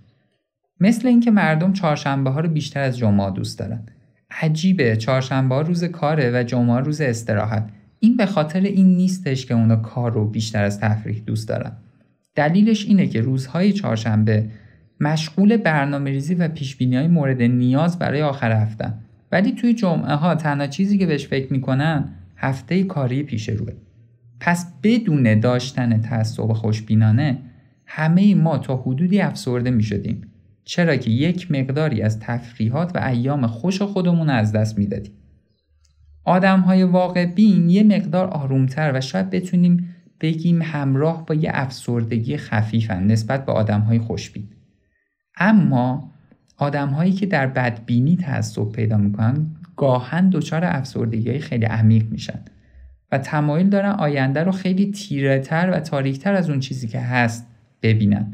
مثل 0.79 1.07
اینکه 1.07 1.31
مردم 1.31 1.73
چهارشنبه 1.73 2.29
ها 2.29 2.39
رو 2.39 2.49
بیشتر 2.49 2.79
از 2.79 2.97
جمعه 2.97 3.31
دوست 3.31 3.59
دارن. 3.59 3.83
عجیبه 4.41 4.97
چهارشنبه 4.97 5.55
ها 5.55 5.61
روز 5.61 5.83
کاره 5.83 6.31
و 6.33 6.43
جمعه 6.43 6.79
روز 6.79 7.01
استراحت. 7.01 7.69
این 7.99 8.17
به 8.17 8.25
خاطر 8.25 8.59
این 8.59 8.97
نیستش 8.97 9.45
که 9.45 9.53
اونا 9.53 9.75
کار 9.75 10.13
رو 10.13 10.29
بیشتر 10.29 10.63
از 10.63 10.79
تفریح 10.79 11.23
دوست 11.25 11.47
دارن. 11.47 11.71
دلیلش 12.35 12.85
اینه 12.85 13.07
که 13.07 13.21
روزهای 13.21 13.73
چهارشنبه 13.73 14.49
مشغول 14.99 15.57
برنامه 15.57 16.11
ریزی 16.11 16.35
و 16.35 16.47
پیش 16.47 16.81
های 16.81 17.07
مورد 17.07 17.41
نیاز 17.41 17.99
برای 17.99 18.21
آخر 18.21 18.51
هفتن 18.51 18.93
ولی 19.31 19.51
توی 19.51 19.73
جمعه 19.73 20.13
ها 20.13 20.35
تنها 20.35 20.67
چیزی 20.67 20.97
که 20.97 21.05
بهش 21.05 21.27
فکر 21.27 21.53
می‌کنن 21.53 22.09
هفته 22.37 22.83
کاری 22.83 23.23
پیش 23.23 23.49
روه. 23.49 23.73
پس 24.39 24.73
بدون 24.83 25.39
داشتن 25.39 26.01
تعصب 26.01 26.53
خوشبینانه 26.53 27.39
همه 27.85 28.35
ما 28.35 28.57
تا 28.57 28.77
حدودی 28.77 29.21
افسرده 29.21 29.71
می 29.71 29.83
شدیم 29.83 30.21
چرا 30.63 30.95
که 30.95 31.11
یک 31.11 31.51
مقداری 31.51 32.01
از 32.01 32.19
تفریحات 32.19 32.95
و 32.95 32.99
ایام 32.99 33.47
خوش 33.47 33.81
خودمون 33.81 34.29
از 34.29 34.51
دست 34.51 34.77
می‌دادیم. 34.77 35.13
آدم 36.23 36.59
های 36.59 36.83
واقع 36.83 37.25
بین 37.25 37.69
یه 37.69 37.83
مقدار 37.83 38.27
آرومتر 38.27 38.91
و 38.95 39.01
شاید 39.01 39.29
بتونیم 39.29 39.95
بگیم 40.21 40.61
همراه 40.61 41.25
با 41.25 41.35
یه 41.35 41.51
افسردگی 41.53 42.37
خفیفن 42.37 43.03
نسبت 43.03 43.45
به 43.45 43.51
آدم 43.51 43.81
های 43.81 43.99
خوشبین. 43.99 44.47
اما 45.37 46.11
آدم 46.59 46.89
هایی 46.89 47.11
که 47.11 47.25
در 47.25 47.47
بدبینی 47.47 48.17
تعصب 48.17 48.71
پیدا 48.71 48.97
می‌کنن 48.97 49.45
گاهن 49.75 50.29
دچار 50.29 50.65
افسردگی 50.65 51.39
خیلی 51.39 51.65
عمیق 51.65 52.11
میشن 52.11 52.39
و 53.11 53.17
تمایل 53.17 53.69
دارن 53.69 53.91
آینده 53.91 54.43
رو 54.43 54.51
خیلی 54.51 54.91
تیره 54.91 55.39
تر 55.39 55.69
و 55.73 55.79
تاریکتر 55.79 56.33
از 56.33 56.49
اون 56.49 56.59
چیزی 56.59 56.87
که 56.87 56.99
هست 56.99 57.47
ببینن. 57.81 58.33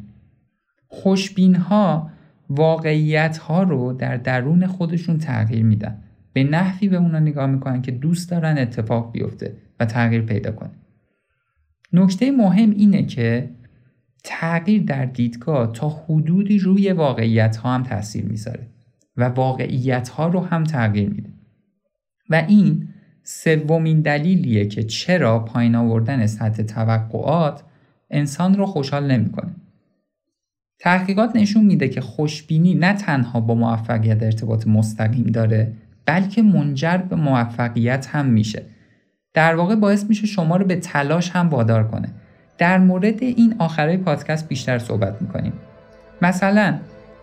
خوشبین 0.88 1.56
ها 1.56 2.10
واقعیت 2.50 3.38
ها 3.38 3.64
رو 3.64 3.94
در 3.94 4.18
درون 4.18 4.68
خودشون 4.68 5.18
تغییر 5.18 5.64
میدن. 5.64 5.98
به 6.34 6.44
نحوی 6.44 6.88
به 6.88 6.98
اونا 6.98 7.20
نگاه 7.20 7.46
می‌کنن 7.46 7.82
که 7.82 7.92
دوست 7.92 8.32
دارن 8.32 8.58
اتفاق 8.58 9.12
بیفته 9.12 9.54
و 9.80 9.86
تغییر 9.86 10.22
پیدا 10.22 10.52
کنه. 10.52 10.72
نکته 11.94 12.32
مهم 12.32 12.70
اینه 12.70 13.04
که 13.04 13.50
تغییر 14.26 14.84
در 14.84 15.06
دیدگاه 15.06 15.72
تا 15.74 15.90
حدودی 15.90 16.60
روی 16.60 16.92
واقعیت 16.92 17.58
ها 17.58 17.74
هم 17.74 17.84
تاثیر 17.84 18.26
می‌ذاره 18.26 18.68
و 19.18 19.24
واقعیت 19.24 20.10
ها 20.10 20.28
رو 20.28 20.40
هم 20.40 20.64
تغییر 20.64 21.10
میده 21.10 21.30
و 22.30 22.46
این 22.48 22.88
سومین 23.24 24.02
دلیلیه 24.02 24.66
که 24.66 24.84
چرا 24.84 25.40
پایین 25.40 25.76
آوردن 25.76 26.26
سطح 26.26 26.64
توقعات 26.64 27.64
انسان 28.10 28.56
رو 28.56 28.66
خوشحال 28.66 29.12
نمی‌کنه. 29.12 29.56
تحقیقات 30.80 31.36
نشون 31.36 31.66
میده 31.66 31.90
که 31.90 32.02
خوشبینی 32.02 32.76
نه 32.76 32.94
تنها 32.94 33.40
با 33.40 33.56
موفقیت 33.56 34.24
ارتباط 34.24 34.68
مستقیم 34.68 35.26
داره 35.26 35.74
بلکه 36.06 36.42
منجر 36.42 36.98
به 36.98 37.16
موفقیت 37.16 38.08
هم 38.08 38.26
میشه. 38.26 38.66
در 39.34 39.56
واقع 39.56 39.76
باعث 39.76 40.04
میشه 40.10 40.28
شما 40.28 40.58
رو 40.58 40.66
به 40.66 40.76
تلاش 40.76 41.30
هم 41.30 41.50
وادار 41.50 41.88
کنه. 41.88 42.10
در 42.58 42.78
مورد 42.78 43.24
این 43.24 43.56
آخرای 43.60 43.98
پادکست 43.98 44.48
بیشتر 44.48 44.80
صحبت 44.80 45.22
می‌کنیم. 45.22 45.54
مثلا 46.22 46.76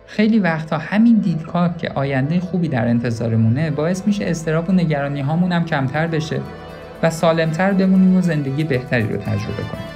خیلی 0.07 0.39
وقتا 0.39 0.77
همین 0.77 1.17
دیدگاه 1.17 1.77
که 1.77 1.89
آینده 1.89 2.39
خوبی 2.39 2.67
در 2.67 2.87
انتظارمونه 2.87 3.71
باعث 3.71 4.07
میشه 4.07 4.25
استراب 4.25 4.69
و 4.69 4.73
نگرانی 4.73 5.21
هامون 5.21 5.51
هم 5.51 5.65
کمتر 5.65 6.07
بشه 6.07 6.39
و 7.03 7.09
سالمتر 7.09 7.73
بمونیم 7.73 8.17
و 8.17 8.21
زندگی 8.21 8.63
بهتری 8.63 9.03
رو 9.03 9.17
تجربه 9.17 9.63
کنیم. 9.63 9.92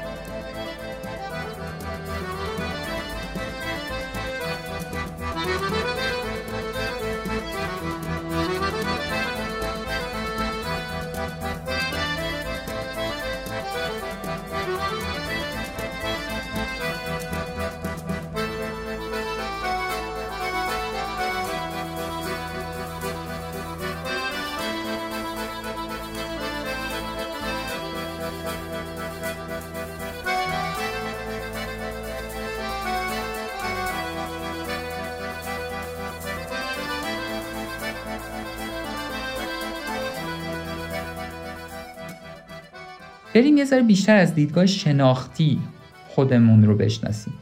بریم 43.38 43.58
یه 43.58 43.65
ذره 43.65 43.82
بیشتر 43.82 44.15
از 44.15 44.36
دیدگاه 44.36 44.65
شناختی 44.65 45.60
خودمون 46.08 46.63
رو 46.63 46.75
بشناسیم. 46.75 47.34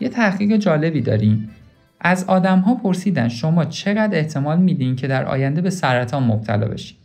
یه 0.00 0.08
تحقیق 0.08 0.56
جالبی 0.56 1.00
داریم. 1.00 1.50
از 2.00 2.24
آدم 2.24 2.58
ها 2.58 2.74
پرسیدن 2.74 3.28
شما 3.28 3.64
چقدر 3.64 4.18
احتمال 4.18 4.60
میدین 4.60 4.96
که 4.96 5.08
در 5.08 5.24
آینده 5.24 5.60
به 5.60 5.70
سرطان 5.70 6.22
مبتلا 6.22 6.68
بشید 6.68 6.96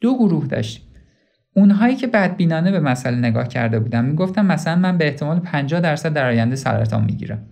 دو 0.00 0.18
گروه 0.18 0.46
داشتیم. 0.46 0.84
اونهایی 1.54 1.96
که 1.96 2.06
بدبینانه 2.06 2.70
به 2.70 2.80
مسئله 2.80 3.16
نگاه 3.16 3.48
کرده 3.48 3.78
بودن 3.78 4.04
می‌گفتن 4.04 4.46
مثلا 4.46 4.76
من 4.76 4.98
به 4.98 5.06
احتمال 5.06 5.40
50 5.40 5.80
درصد 5.80 6.12
در 6.12 6.26
آینده 6.26 6.56
سرطان 6.56 7.04
می‌گیرم. 7.04 7.42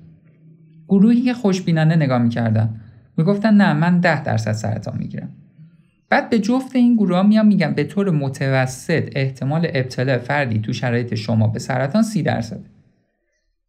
گروهی 0.89 1.23
که 1.23 1.35
خوشبینانه 1.35 1.97
نگاه 1.97 2.19
می‌کردن 2.19 2.81
می‌گفتن 3.17 3.55
نه 3.55 3.73
من 3.73 4.01
10 4.01 4.23
درصد 4.23 4.53
سرطان 4.53 4.99
می‌گیرم. 4.99 5.29
بعد 6.11 6.31
به 6.31 6.39
جفت 6.39 6.77
این 6.77 6.95
گروه 6.95 7.17
ها 7.17 7.23
میان 7.23 7.47
میگن 7.47 7.73
به 7.73 7.85
طور 7.85 8.11
متوسط 8.11 9.13
احتمال 9.17 9.67
ابتلا 9.75 10.19
فردی 10.19 10.59
تو 10.59 10.73
شرایط 10.73 11.15
شما 11.15 11.47
به 11.47 11.59
سرطان 11.59 12.03
سی 12.03 12.23
درصد. 12.23 12.61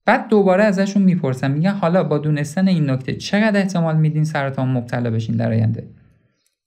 بعد 0.05 0.27
دوباره 0.27 0.63
ازشون 0.63 1.03
می‌پرسم 1.03 1.51
میگن 1.51 1.71
حالا 1.71 2.03
با 2.03 2.17
دونستن 2.17 2.67
این 2.67 2.89
نکته 2.89 3.13
چقدر 3.13 3.59
احتمال 3.59 3.97
میدین 3.97 4.23
سرطان 4.23 4.67
مبتلا 4.67 5.11
بشین 5.11 5.35
در 5.35 5.51
آینده؟ 5.51 5.87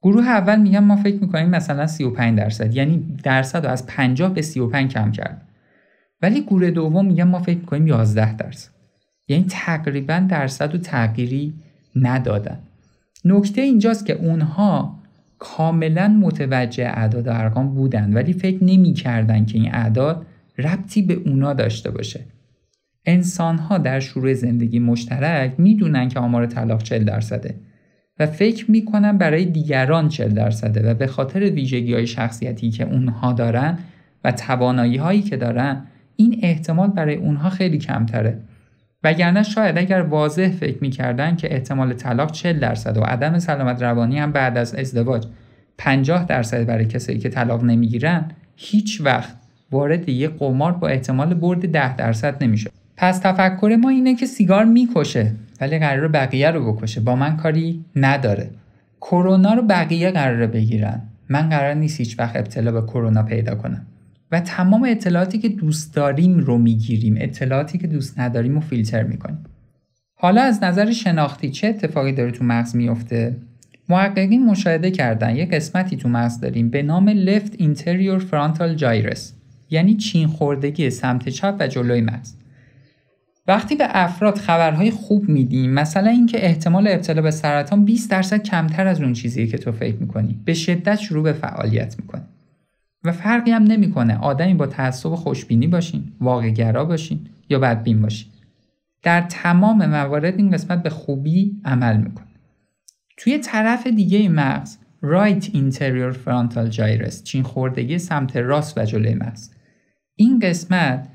گروه 0.03 0.29
اول 0.29 0.61
میگن 0.61 0.79
ما 0.79 0.97
فکر 0.97 1.21
می‌کنیم 1.21 1.49
مثلا 1.49 1.87
35 1.87 2.39
درصد 2.39 2.75
یعنی 2.75 3.17
درصد 3.23 3.67
رو 3.67 3.73
از 3.73 3.87
50 3.87 4.35
به 4.35 4.43
35 4.43 4.93
کم 4.93 5.13
کرد. 5.13 5.43
ولی 6.23 6.41
گروه 6.43 6.71
دوم 6.71 7.07
میگن 7.07 7.25
ما 7.25 7.39
فکر 7.39 7.59
می‌کنیم 7.59 7.87
11 7.87 8.37
درصد. 8.37 8.71
یعنی 9.29 9.47
تقریبا 9.51 10.27
درصد 10.29 10.75
و 10.75 10.79
تغییری 10.79 11.55
ندادن. 11.97 12.59
نکته 13.25 13.61
اینجاست 13.61 14.07
که 14.07 14.13
اونها 14.13 15.00
کاملا 15.41 16.09
متوجه 16.09 16.85
اعداد 16.85 17.27
و 17.27 17.31
ارقام 17.33 17.75
بودن 17.75 18.13
ولی 18.13 18.33
فکر 18.33 18.65
نمی 18.65 18.93
کردن 18.93 19.45
که 19.45 19.59
این 19.59 19.75
اعداد 19.75 20.27
ربطی 20.59 21.03
به 21.03 21.15
اونا 21.15 21.53
داشته 21.53 21.91
باشه. 21.91 22.21
انسان 23.07 23.59
ها 23.59 23.79
در 23.79 24.01
شروع 24.01 24.35
زندگی 24.35 24.79
مشترک 24.79 25.55
می‌دونن 25.59 26.09
که 26.09 26.21
آمار 26.21 26.47
طلاق 26.47 26.83
40 26.83 27.05
درصده 27.05 27.55
و 28.19 28.27
فکر 28.27 28.71
می‌کنن 28.71 29.19
برای 29.19 29.45
دیگران 29.45 30.09
40 30.09 30.29
درصده 30.29 30.91
و 30.91 30.95
به 30.95 31.07
خاطر 31.07 31.41
ویژگی 31.41 31.95
های 31.95 32.07
شخصیتی 32.07 32.71
که 32.71 32.85
اونها 32.85 33.33
دارن 33.33 33.79
و 34.25 34.33
توانایی 34.33 34.97
هایی 34.97 35.23
که 35.23 35.37
دارن 35.37 35.87
این 36.17 36.41
احتمال 36.43 36.89
برای 36.89 37.15
اونها 37.15 37.51
خیلی 37.51 37.79
کمتره. 37.79 38.43
وگرنه 39.05 39.43
شاید 39.43 39.79
اگر 39.79 40.01
واضح 40.01 40.49
فکر 40.49 40.79
می‌کردن 40.81 41.37
که 41.37 41.55
احتمال 41.55 41.93
طلاق 41.93 42.33
40 42.33 42.59
درصد 42.59 42.97
و 42.97 43.01
عدم 43.01 43.39
سلامت 43.39 43.83
روانی 43.83 44.19
هم 44.19 44.33
بعد 44.33 44.59
از 44.59 44.75
ازدواج 44.75 45.27
50 45.79 46.27
درصد 46.27 46.67
برای 46.67 46.85
کسایی 46.85 47.19
که 47.19 47.29
طلاق 47.29 47.65
نمی‌گیرن 47.65 48.31
هیچ 48.57 49.01
وقت 49.01 49.35
وارد 49.71 50.09
یه 50.09 50.29
قمار 50.29 50.73
با 50.73 50.89
احتمال 50.89 51.35
برد 51.35 51.73
10 51.73 51.97
درصد 51.97 52.45
نمیشه 52.45 52.71
پس 52.97 53.19
تفکر 53.19 53.77
ما 53.83 53.89
اینه 53.89 54.15
که 54.15 54.27
سیگار 54.27 54.65
می‌کشه 54.65 55.33
ولی 55.61 55.79
قرار 55.79 56.09
بقیه 56.09 56.51
رو 56.51 56.73
بکشه. 56.73 57.01
با 57.01 57.17
من 57.17 57.37
کاری 57.37 57.85
نداره. 57.97 58.51
کرونا 59.01 59.55
رو 59.55 59.63
بقیه 59.63 60.11
قراره 60.11 60.47
بگیرن. 60.47 61.03
من 61.29 61.49
قرار 61.49 61.75
نیست 61.75 61.99
هیچ 61.99 62.19
وقت 62.19 62.37
ابتلا 62.37 62.73
به 62.73 62.83
کرونا 62.83 63.23
پیدا 63.23 63.55
کنم. 63.55 63.87
و 64.33 64.41
تمام 64.41 64.85
اطلاعاتی 64.85 65.39
که 65.39 65.49
دوست 65.49 65.95
داریم 65.95 66.39
رو 66.39 66.59
می‌گیریم. 66.59 67.15
اطلاعاتی 67.19 67.79
که 67.79 67.87
دوست 67.87 68.19
نداریم 68.19 68.55
رو 68.55 68.61
فیلتر 68.61 69.03
می‌کنیم. 69.03 69.45
حالا 70.15 70.43
از 70.43 70.63
نظر 70.63 70.93
شناختی 70.93 71.51
چه 71.51 71.67
اتفاقی 71.67 72.13
داره 72.13 72.31
تو 72.31 72.45
مغز 72.45 72.77
میفته 72.77 73.37
محققین 73.89 74.47
مشاهده 74.47 74.91
کردن. 74.91 75.37
یه 75.37 75.47
قسمتی 75.47 75.97
تو 75.97 76.09
مغز 76.09 76.41
داریم 76.41 76.71
به 76.71 76.83
نام 76.83 77.25
Left 77.25 77.53
Interior 77.53 78.21
Frontal 78.31 78.81
Gyrus 78.81 79.21
یعنی 79.71 79.97
چین 79.97 80.29
خوردگی 80.29 80.91
سمت 80.91 81.29
چپ 81.29 81.57
و 81.61 81.67
جلوی 81.67 82.01
مغز. 82.01 82.35
وقتی 83.47 83.77
به 83.77 83.85
افراد 83.89 84.39
خبرهای 84.39 84.91
خوب 84.91 85.29
میدیم 85.29 85.71
مثلا 85.71 86.11
اینکه 86.11 86.47
احتمال 86.47 86.89
ابتلا 86.89 87.23
به 87.23 87.31
سرطان 87.31 87.85
20 87.85 88.11
درصد 88.11 88.43
کمتر 88.43 88.87
از 88.87 89.01
اون 89.01 89.13
چیزیه 89.13 89.47
که 89.47 89.59
تو 89.59 89.73
فکر 89.73 89.97
می‌کنی. 89.97 90.41
به 90.45 90.55
شدت 90.55 90.99
شروع 90.99 91.23
به 91.23 91.33
فعالیت 91.33 91.97
می‌کنه 92.01 92.23
و 93.05 93.13
فرقی 93.13 93.51
هم 93.51 93.63
نمی‌کنه. 93.63 94.19
آدمی 94.19 94.55
با 94.55 94.67
تعصب 94.67 95.15
خوشبینی 95.15 95.67
باشین 95.67 96.13
واقعگرا 96.21 96.85
باشین 96.85 97.27
یا 97.49 97.59
بدبین 97.59 98.03
باشین. 98.03 98.33
در 99.03 99.21
تمام 99.21 99.87
موارد 99.87 100.37
این 100.37 100.51
قسمت 100.51 100.83
به 100.83 100.91
خوبی 100.91 101.61
عمل 101.65 101.97
می‌کنه. 101.97 102.27
توی 103.17 103.39
طرف 103.39 103.87
دیگه 103.87 104.29
مغز 104.29 104.77
Right 105.03 105.45
Interior 105.45 106.15
Frontal 106.27 106.77
Gyrus 106.77 107.23
چین 107.23 107.43
خوردگی 107.43 107.99
سمت 107.99 108.37
راست 108.37 108.79
و 108.79 108.85
جلوی 108.85 109.15
مغز. 109.15 109.51
این 110.17 110.39
قسمت 110.39 111.09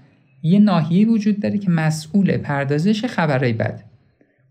یه 0.44 0.60
ناحیه 0.60 1.08
وجود 1.08 1.40
داره 1.40 1.58
که 1.58 1.70
مسئول 1.70 2.38
پردازش 2.38 3.06
خبرهای 3.06 3.54
بد 3.54 3.84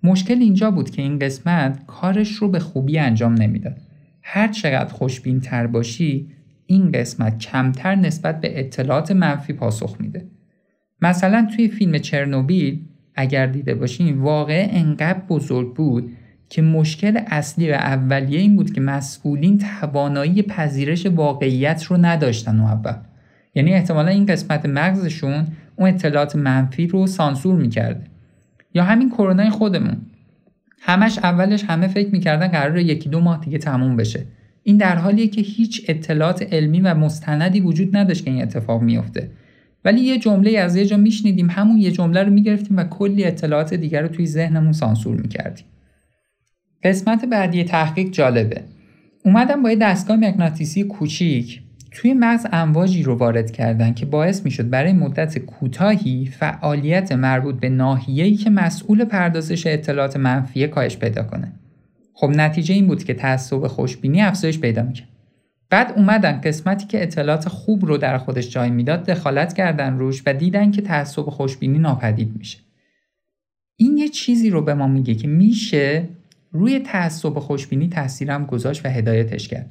مشکل 0.03 0.35
اینجا 0.35 0.71
بود 0.71 0.91
که 0.91 1.03
این 1.03 1.19
قسمت 1.19 1.87
کارش 1.87 2.35
رو 2.35 2.49
به 2.49 2.59
خوبی 2.59 2.99
انجام 2.99 3.35
نمی‌داد. 3.35 3.76
هر 4.23 4.49
چقدر 4.49 4.93
خوشبین 4.93 5.41
تر 5.41 5.67
باشی 5.67 6.29
این 6.75 6.93
قسمت 6.93 7.38
کمتر 7.38 7.95
نسبت 7.95 8.40
به 8.40 8.61
اطلاعات 8.61 9.11
منفی 9.11 9.52
پاسخ 9.52 9.97
میده. 10.00 10.26
مثلا 11.00 11.49
توی 11.57 11.69
فیلم 11.69 11.99
چرنوبیل 11.99 12.85
اگر 13.14 13.47
دیده 13.47 13.75
باشین 13.75 14.19
واقع 14.19 14.69
انقدر 14.71 15.19
بزرگ 15.28 15.75
بود 15.75 16.12
که 16.49 16.62
مشکل 16.62 17.21
اصلی 17.26 17.71
و 17.71 17.75
اولیه 17.75 18.40
این 18.40 18.57
بود 18.57 18.73
که 18.73 18.81
مسئولین 18.81 19.59
توانایی 19.59 20.43
پذیرش 20.43 21.07
واقعیت 21.07 21.85
رو 21.85 21.97
نداشتن 21.97 22.61
و 22.61 22.64
اول. 22.64 22.97
یعنی 23.54 23.75
احتمالا 23.75 24.09
این 24.09 24.26
قسمت 24.26 24.66
مغزشون 24.66 25.47
اون 25.76 25.88
اطلاعات 25.88 26.37
منفی 26.37 26.87
رو 26.87 27.07
سانسور 27.07 27.61
می‌کرده. 27.61 28.04
یا 28.75 28.85
همین 28.85 29.11
کرونا 29.11 29.50
خودمون. 29.50 29.97
همش 30.81 31.19
اولش 31.19 31.64
همه 31.64 31.88
فکر 31.88 32.11
می‌کردن 32.11 32.49
قرار 32.49 32.78
یکی 32.78 33.09
دو 33.09 33.21
ماه 33.21 33.40
دیگه 33.40 33.59
تموم 33.59 33.97
بشه. 33.97 34.26
این 34.66 34.76
در 34.76 34.97
حالیه 34.97 35.28
که 35.28 35.40
هیچ 35.40 35.85
اطلاعات 35.88 36.42
علمی 36.52 36.80
و 36.80 36.94
مستندی 36.94 37.61
وجود 37.61 37.97
نداشت 37.97 38.25
که 38.25 38.30
این 38.30 38.42
اتفاق 38.42 38.83
میفته 38.83 39.30
ولی 39.85 40.00
یه 40.00 40.18
جمله 40.18 40.59
از 40.59 40.76
یه 40.76 40.87
جا 40.87 40.97
میشنیدیم 40.97 41.50
همون 41.50 41.78
یه 41.78 41.90
جمله 41.90 42.23
رو 42.23 42.33
می‌گرفتیم 42.33 42.76
و 42.76 42.85
کلی 42.85 43.25
اطلاعات 43.25 43.75
دیگر 43.75 44.02
رو 44.02 44.09
توی 44.09 44.26
ذهنمون 44.26 44.73
سانسور 44.73 45.16
می‌کردیم. 45.16 45.64
قسمت 46.83 47.25
بعدی 47.25 47.64
تحقیق 47.64 48.11
جالبه. 48.11 48.61
اومدم 49.25 49.62
با 49.62 49.71
یه 49.71 49.76
دستگاه 49.76 50.16
مغناطیسی 50.16 50.85
کوچیک 50.85 51.61
توی 51.90 52.14
مغز 52.14 52.47
امواجی 52.52 53.02
رو 53.02 53.14
وارد 53.14 53.50
کردن 53.50 53.94
که 53.94 54.06
باعث 54.06 54.44
می‌شد 54.44 54.71
برای 54.71 54.92
مدت 54.92 55.38
کوتاهی 55.38 56.26
فعالیت 56.26 57.12
مربوط 57.12 57.61
به 57.61 57.68
ناحیه‌ای 57.68 58.35
که 58.35 58.50
مسئول 58.50 59.04
پردازش 59.04 59.66
اطلاعات 59.66 60.16
منفی 60.16 60.68
کاهش 60.68 60.97
پیدا 60.97 61.23
کنه. 61.23 61.52
خب 62.14 62.30
نتیجه 62.30 62.75
این 62.75 62.87
بود 62.87 63.04
که 63.04 63.14
تعصب 63.14 63.66
خوشبینی 63.66 64.22
افزایش 64.22 64.61
پیدا 64.61 64.83
می‌کرد. 64.83 65.09
بعد 65.70 65.92
اومدن 65.96 66.40
قسمتی 66.40 66.87
که 66.87 67.03
اطلاعات 67.03 67.48
خوب 67.48 67.85
رو 67.85 67.96
در 67.96 68.18
خودش 68.18 68.50
جای 68.50 68.70
می‌داد 68.70 69.05
دخالت 69.05 69.53
کردن 69.53 69.98
روش 69.98 70.22
و 70.27 70.35
دیدن 70.35 70.70
که 70.70 70.83
تعصب 70.83 71.22
خوشبینی 71.22 71.79
ناپدید 71.79 72.37
میشه. 72.37 72.59
این 73.77 73.98
یه 73.98 74.09
چیزی 74.09 74.50
رو 74.50 74.62
به 74.62 74.74
ما 74.74 74.87
میگه 74.87 75.14
که 75.14 75.29
میشه 75.29 76.09
روی 76.53 76.79
تعصب 76.79 77.38
خوشبینی 77.38 77.88
تاثیرم 77.88 78.46
گذاشت 78.46 78.87
و 78.87 78.88
هدایتش 78.88 79.48
کرد. 79.48 79.70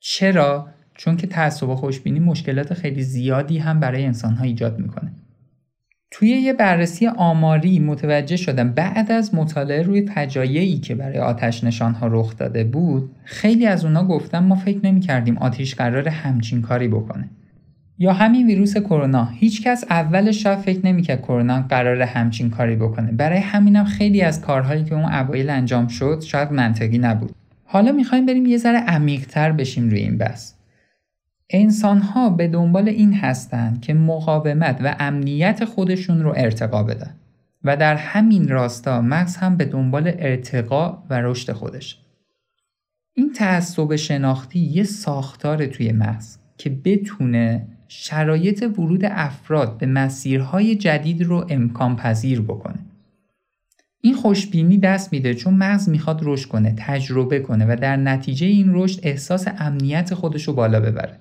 چرا؟ 0.00 0.68
چون 0.94 1.16
که 1.16 1.26
تعصب 1.26 1.74
خوشبینی 1.74 2.20
مشکلات 2.20 2.74
خیلی 2.74 3.02
زیادی 3.02 3.58
هم 3.58 3.80
برای 3.80 4.04
انسانها 4.04 4.44
ایجاد 4.44 4.78
می‌کنه 4.78 5.12
توی 6.16 6.28
یه 6.28 6.52
بررسی 6.52 7.06
آماری 7.06 7.78
متوجه 7.78 8.36
شدم 8.36 8.70
بعد 8.70 9.12
از 9.12 9.34
مطالعه 9.34 9.82
روی 9.82 10.02
فجایعی 10.02 10.78
که 10.78 10.94
برای 10.94 11.18
آتش 11.18 11.64
نشانها 11.64 12.06
رخ 12.06 12.36
داده 12.36 12.64
بود 12.64 13.10
خیلی 13.24 13.66
از 13.66 13.84
اونا 13.84 14.04
گفتن 14.04 14.38
ما 14.38 14.54
فکر 14.54 14.78
نمی 14.84 15.00
کردیم 15.00 15.38
آتیش 15.38 15.74
قرار 15.74 16.08
همچین 16.08 16.62
کاری 16.62 16.88
بکنه. 16.88 17.28
یا 17.98 18.12
همین 18.12 18.46
ویروس 18.46 18.76
کرونا. 18.76 19.24
هیچکس 19.24 19.84
اولش 19.90 20.42
شاید 20.42 20.58
فکر 20.58 20.86
نمی‌کرد 20.86 21.22
کرونا 21.22 21.62
قرار 21.62 22.02
همچین 22.02 22.50
کاری 22.50 22.76
بکنه. 22.76 23.12
برای 23.12 23.38
همینم 23.38 23.84
خیلی 23.84 24.22
از 24.22 24.40
کارهایی 24.40 24.84
که 24.84 24.94
اون 24.94 25.04
اوایل 25.04 25.50
انجام 25.50 25.86
شد 25.86 26.20
شاید 26.26 26.52
منطقی 26.52 26.98
نبود. 26.98 27.32
حالا 27.64 27.92
می‌خوایم 27.92 28.26
بریم 28.26 28.46
یه 28.46 28.58
ذره 28.58 28.78
عمیقتر 28.78 29.52
بشیم 29.52 29.88
روی 29.88 30.00
این 30.00 30.18
بحث. 30.18 30.52
انسان 31.50 31.98
ها 31.98 32.30
به 32.30 32.48
دنبال 32.48 32.88
این 32.88 33.14
هستند 33.14 33.80
که 33.80 33.94
مقاومت 33.94 34.80
و 34.84 34.96
امنیت 34.98 35.64
خودشون 35.64 36.22
رو 36.22 36.32
ارتقا 36.36 36.82
بدن 36.82 37.14
و 37.64 37.76
در 37.76 37.96
همین 37.96 38.48
راستا 38.48 39.00
مغز 39.00 39.36
هم 39.36 39.56
به 39.56 39.64
دنبال 39.64 40.12
ارتقا 40.18 41.02
و 41.10 41.20
رشد 41.20 41.52
خودش. 41.52 41.98
این 43.14 43.32
تعصب 43.32 43.96
شناختی 43.96 44.58
یه 44.58 44.84
ساختار 44.84 45.66
توی 45.66 45.92
مغز 45.92 46.36
که 46.58 46.70
بتونه 46.70 47.66
شرایط 47.88 48.62
ورود 48.62 49.04
افراد 49.04 49.78
به 49.78 49.86
مسیرهای 49.86 50.74
جدید 50.76 51.22
رو 51.22 51.46
امکان 51.48 51.96
پذیر 51.96 52.40
بکنه. 52.40 52.78
این 54.00 54.14
خوشبینی 54.14 54.78
دست 54.78 55.12
میده 55.12 55.34
چون 55.34 55.54
مغز 55.54 55.88
می‌خواد 55.88 56.20
رشد 56.22 56.48
کنه 56.48 56.74
تجربه 56.78 57.40
کنه 57.40 57.66
و 57.68 57.76
در 57.80 57.96
نتیجه 57.96 58.46
این 58.46 58.70
رشد 58.74 59.00
احساس 59.02 59.48
امنیت 59.58 60.14
خودش 60.14 60.48
رو 60.48 60.52
بالا 60.52 60.80
ببره. 60.80 61.18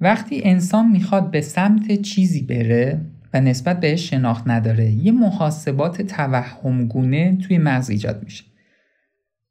وقتی 0.00 0.40
انسان 0.44 0.90
می‌خواد 0.90 1.30
به 1.30 1.40
سمت 1.40 2.02
چیزی 2.02 2.42
بره 2.42 3.00
و 3.34 3.40
نسبت 3.40 3.80
بهش 3.80 4.10
شناخت 4.10 4.48
نداره 4.48 4.90
یه 4.90 5.12
محاسبات 5.12 6.02
توهمگونه 6.02 7.36
توی 7.36 7.58
مغز 7.58 7.90
ایجاد 7.90 8.22
میشه. 8.24 8.44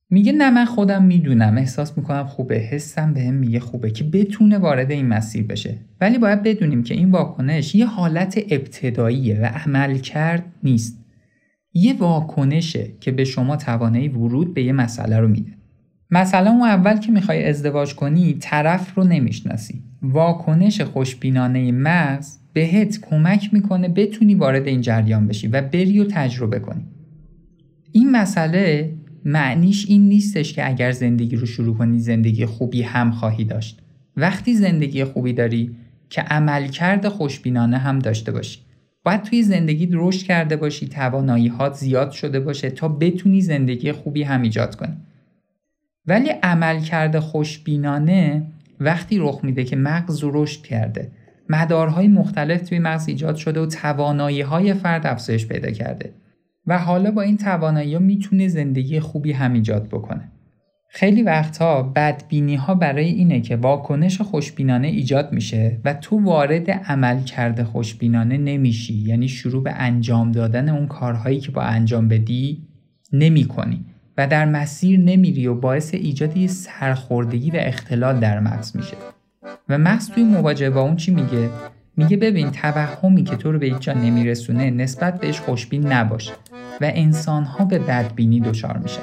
میگه 0.10 0.32
نه 0.32 0.50
من 0.50 0.66
خودم 0.66 1.04
می‌دونم. 1.04 1.58
احساس 1.58 1.98
می‌کنم 1.98 2.26
خوبه. 2.26 2.56
حسم 2.56 3.14
بهم 3.14 3.34
میگه 3.34 3.60
خوبه 3.60 3.92
که 3.92 4.04
بتونه 4.04 4.58
وارد 4.58 4.92
این 4.92 5.08
مسیر 5.08 5.44
بشه. 5.44 5.78
ولی 6.02 6.18
باید 6.18 6.44
بدونیم 6.44 6.84
که 6.84 6.94
این 6.94 7.12
واکنش 7.12 7.76
یه 7.76 7.86
حالت 7.86 8.40
ابتداییه 8.50 9.40
و 9.40 9.46
عمل 9.46 9.98
کرد 9.98 10.44
نیست. 10.64 11.06
یه 11.74 11.94
واکنشه 11.94 12.92
که 13.00 13.12
به 13.12 13.24
شما 13.24 13.56
توانایی 13.56 14.08
ورود 14.08 14.54
به 14.54 14.64
یه 14.64 14.74
مسئله 14.74 15.20
رو 15.20 15.28
میده. 15.28 15.52
مثلا 16.12 16.52
اون 16.52 16.62
اول 16.62 16.98
که 16.98 17.12
می‌خوای 17.12 17.46
ازدواج 17.50 17.96
کنی 17.96 18.34
طرف 18.34 18.96
رو 18.96 19.04
نمی‌شناسی. 19.04 19.83
واکنش 20.04 20.82
خوشبینانه 20.82 21.72
مغز 21.72 22.38
بهت 22.54 23.00
کمک 23.02 23.54
می‌کنه 23.54 23.88
بتونی 23.88 24.36
وارد 24.36 24.68
این 24.68 24.82
جریان 24.82 25.28
بشی 25.28 25.48
و 25.48 25.62
بری 25.62 26.00
و 26.00 26.04
تجربه 26.04 26.60
کنی. 26.60 26.84
این 27.92 28.12
مسئله 28.12 28.94
معنیش 29.26 29.86
این 29.90 30.10
نیستش 30.10 30.54
که 30.54 30.68
اگر 30.68 30.92
زندگی 30.92 31.36
رو 31.36 31.46
شروع 31.46 31.78
کنی 31.78 32.00
زندگی 32.00 32.46
خوبی 32.46 32.82
هم 32.82 33.12
خواهی 33.12 33.44
داشت. 33.44 33.82
وقتی 34.18 34.54
زندگی 34.54 35.04
خوبی 35.04 35.34
داری 35.34 35.76
که 36.10 36.22
عملکرد 36.22 37.08
خوشبینانه 37.08 37.78
هم 37.78 38.00
داشته 38.00 38.32
باشی 38.32 38.60
باید 39.04 39.22
توی 39.24 39.44
زندگی 39.44 39.90
رشد 39.92 40.26
کرده 40.26 40.56
باشی 40.56 40.88
توانایی 40.88 41.48
هات 41.48 41.74
زیاد 41.74 42.12
شده 42.12 42.40
باشه 42.40 42.70
تا 42.70 42.88
بتونی 42.88 43.42
زندگی 43.42 43.92
خوبی 43.92 44.24
هم 44.24 44.42
ایجاد 44.42 44.76
کنی. 44.76 44.98
ولی 46.08 46.30
عملکرد 46.30 47.20
خوشبینانه 47.20 48.46
وقتی 48.80 49.18
رخ 49.20 49.40
میده 49.44 49.64
که 49.64 49.76
مغز 49.76 50.20
رشد 50.24 50.62
کرده. 50.62 51.12
مدارهای 51.50 52.08
مختلف 52.08 52.70
توی 52.70 52.80
مغز 52.80 53.08
ایجاد 53.08 53.36
شده 53.36 53.60
و 53.60 53.66
توانایی 53.66 54.42
های 54.42 54.74
فرد 54.74 55.08
افزایش 55.08 55.48
پیدا 55.48 55.72
کرده. 55.72 56.14
و 56.68 56.78
حالا 56.78 57.12
با 57.12 57.22
این 57.22 57.38
توانایی 57.38 57.94
ها 57.94 58.00
می‌تونه 58.00 58.48
زندگی 58.48 59.00
خوبی 59.00 59.32
هم 59.32 59.54
ایجاد 59.54 59.88
بکنه. 59.88 60.32
خیلی 60.90 61.24
وقتها 61.24 61.84
بدبینی 61.84 62.56
ها 62.56 62.76
برای 62.76 63.06
اینه 63.06 63.42
که 63.42 63.56
واکنش 63.56 64.22
خوشبینانه 64.22 64.88
ایجاد 64.88 65.32
میشه 65.32 65.82
و 65.86 65.94
تو 65.94 66.24
وارد 66.24 66.72
عمل 66.72 67.24
کرده 67.24 67.64
خوشبینانه 67.64 68.38
نمیشی. 68.38 68.94
یعنی 68.94 69.28
شروع 69.28 69.64
به 69.64 69.72
انجام 69.72 70.32
دادن 70.32 70.70
اون 70.70 70.88
کارهایی 70.88 71.40
که 71.40 71.52
با 71.52 71.62
انجام 71.62 72.08
بدی 72.08 72.68
نمی 73.14 73.46
کنی 73.46 73.86
و 74.18 74.28
در 74.28 74.46
مسیر 74.46 75.00
نمیری 75.00 75.48
و 75.48 75.56
باعث 75.56 75.94
ایجاد 75.94 76.38
یه 76.38 76.48
سرخوردگی 76.48 77.52
و 77.52 77.56
اختلال 77.58 78.20
در 78.20 78.40
مغز 78.40 78.76
میشه. 78.76 78.98
و 79.70 79.78
مغز 79.78 80.10
توی 80.10 80.24
مواجهه 80.24 80.70
با 80.70 80.82
اون 80.82 80.96
چی 80.96 81.12
میگه؟ 81.12 81.50
میگه 81.98 82.18
ببین 82.18 82.52
توهمی 82.52 83.24
که 83.24 83.36
تو 83.36 83.52
رو 83.52 83.60
به 83.60 83.66
هیچ 83.66 83.80
جا 83.80 83.94
نمیرسونه 83.94 84.70
نسبت 84.70 85.20
بهش 85.20 85.40
خوشبین 85.40 85.88
نباش 85.88 86.32
و 86.82 86.92
انسانها 86.94 87.66
به 87.66 87.80
بدبینی 87.80 88.40
دچار 88.40 88.78
میشن. 88.78 89.02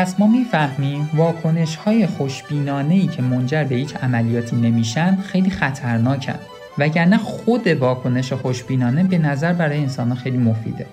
پس 0.00 0.20
ما 0.20 0.26
می‌فهمیم 0.26 1.10
واکنش 1.14 1.76
های 1.76 2.06
خوشبینانه 2.06 2.94
ای 2.94 3.06
که 3.06 3.22
منجر 3.22 3.64
به 3.64 3.74
هیچ 3.74 3.96
عملیاتی 3.96 4.56
نمیشن 4.56 5.16
خیلی 5.16 5.50
خطرناکن. 5.50 6.34
وگرنه 6.78 7.16
خود 7.16 7.66
واکنش 7.66 8.32
خوشبینانه 8.32 9.04
به 9.04 9.18
نظر 9.18 9.52
برای 9.52 9.78
انسان 9.78 10.14
خیلی 10.14 10.38
مفیده. 10.38 10.86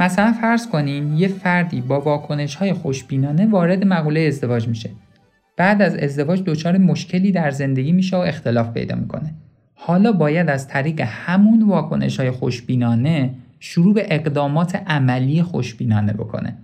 مثلا 0.00 0.32
فرض 0.32 0.66
کنین 0.66 1.16
یه 1.16 1.28
فردی 1.28 1.80
با 1.80 2.00
واکنش 2.00 2.54
های 2.54 2.72
خوشبینانه 2.72 3.46
وارد 3.46 3.86
مقوله 3.86 4.20
ازدواج 4.20 4.68
میشه. 4.68 4.90
بعد 5.56 5.82
از 5.82 5.96
ازدواج 5.96 6.42
دچار 6.46 6.78
مشکلی 6.78 7.32
در 7.32 7.50
زندگی 7.50 7.92
میشه 7.92 8.16
و 8.16 8.20
اختلاف 8.20 8.70
پیدا 8.72 8.94
می‌کنه. 8.94 9.34
حالا 9.74 10.12
باید 10.12 10.48
از 10.48 10.68
طریق 10.68 11.00
همون 11.00 11.62
واکنش 11.62 12.20
های 12.20 12.30
خوشبینانه 12.30 13.34
شروع 13.60 13.94
به 13.94 14.06
اقدامات 14.10 14.82
عملی 14.86 15.42
خوشبینانه 15.42 16.12
بکنه. 16.12 16.56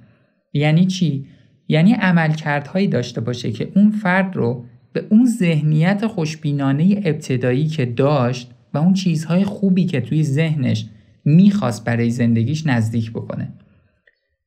یعنی 0.52 0.86
چی؟ 0.86 1.26
یعنی 1.68 1.92
عملکردهایی 1.92 2.86
داشته 2.86 3.20
باشه 3.20 3.52
که 3.52 3.72
اون 3.74 3.90
فرد 3.90 4.36
رو 4.36 4.64
به 4.92 5.04
اون 5.10 5.26
ذهنیت 5.26 6.06
خوشبینانه 6.06 7.02
ابتدایی 7.04 7.66
که 7.66 7.86
داشت 7.86 8.50
و 8.74 8.78
اون 8.78 8.92
چیزهای 8.92 9.44
خوبی 9.44 9.84
که 9.84 10.00
توی 10.00 10.24
ذهنش 10.24 10.86
می‌خواست 11.24 11.84
برای 11.84 12.10
زندگیش 12.10 12.66
نزدیک 12.66 13.10
بکنه. 13.10 13.52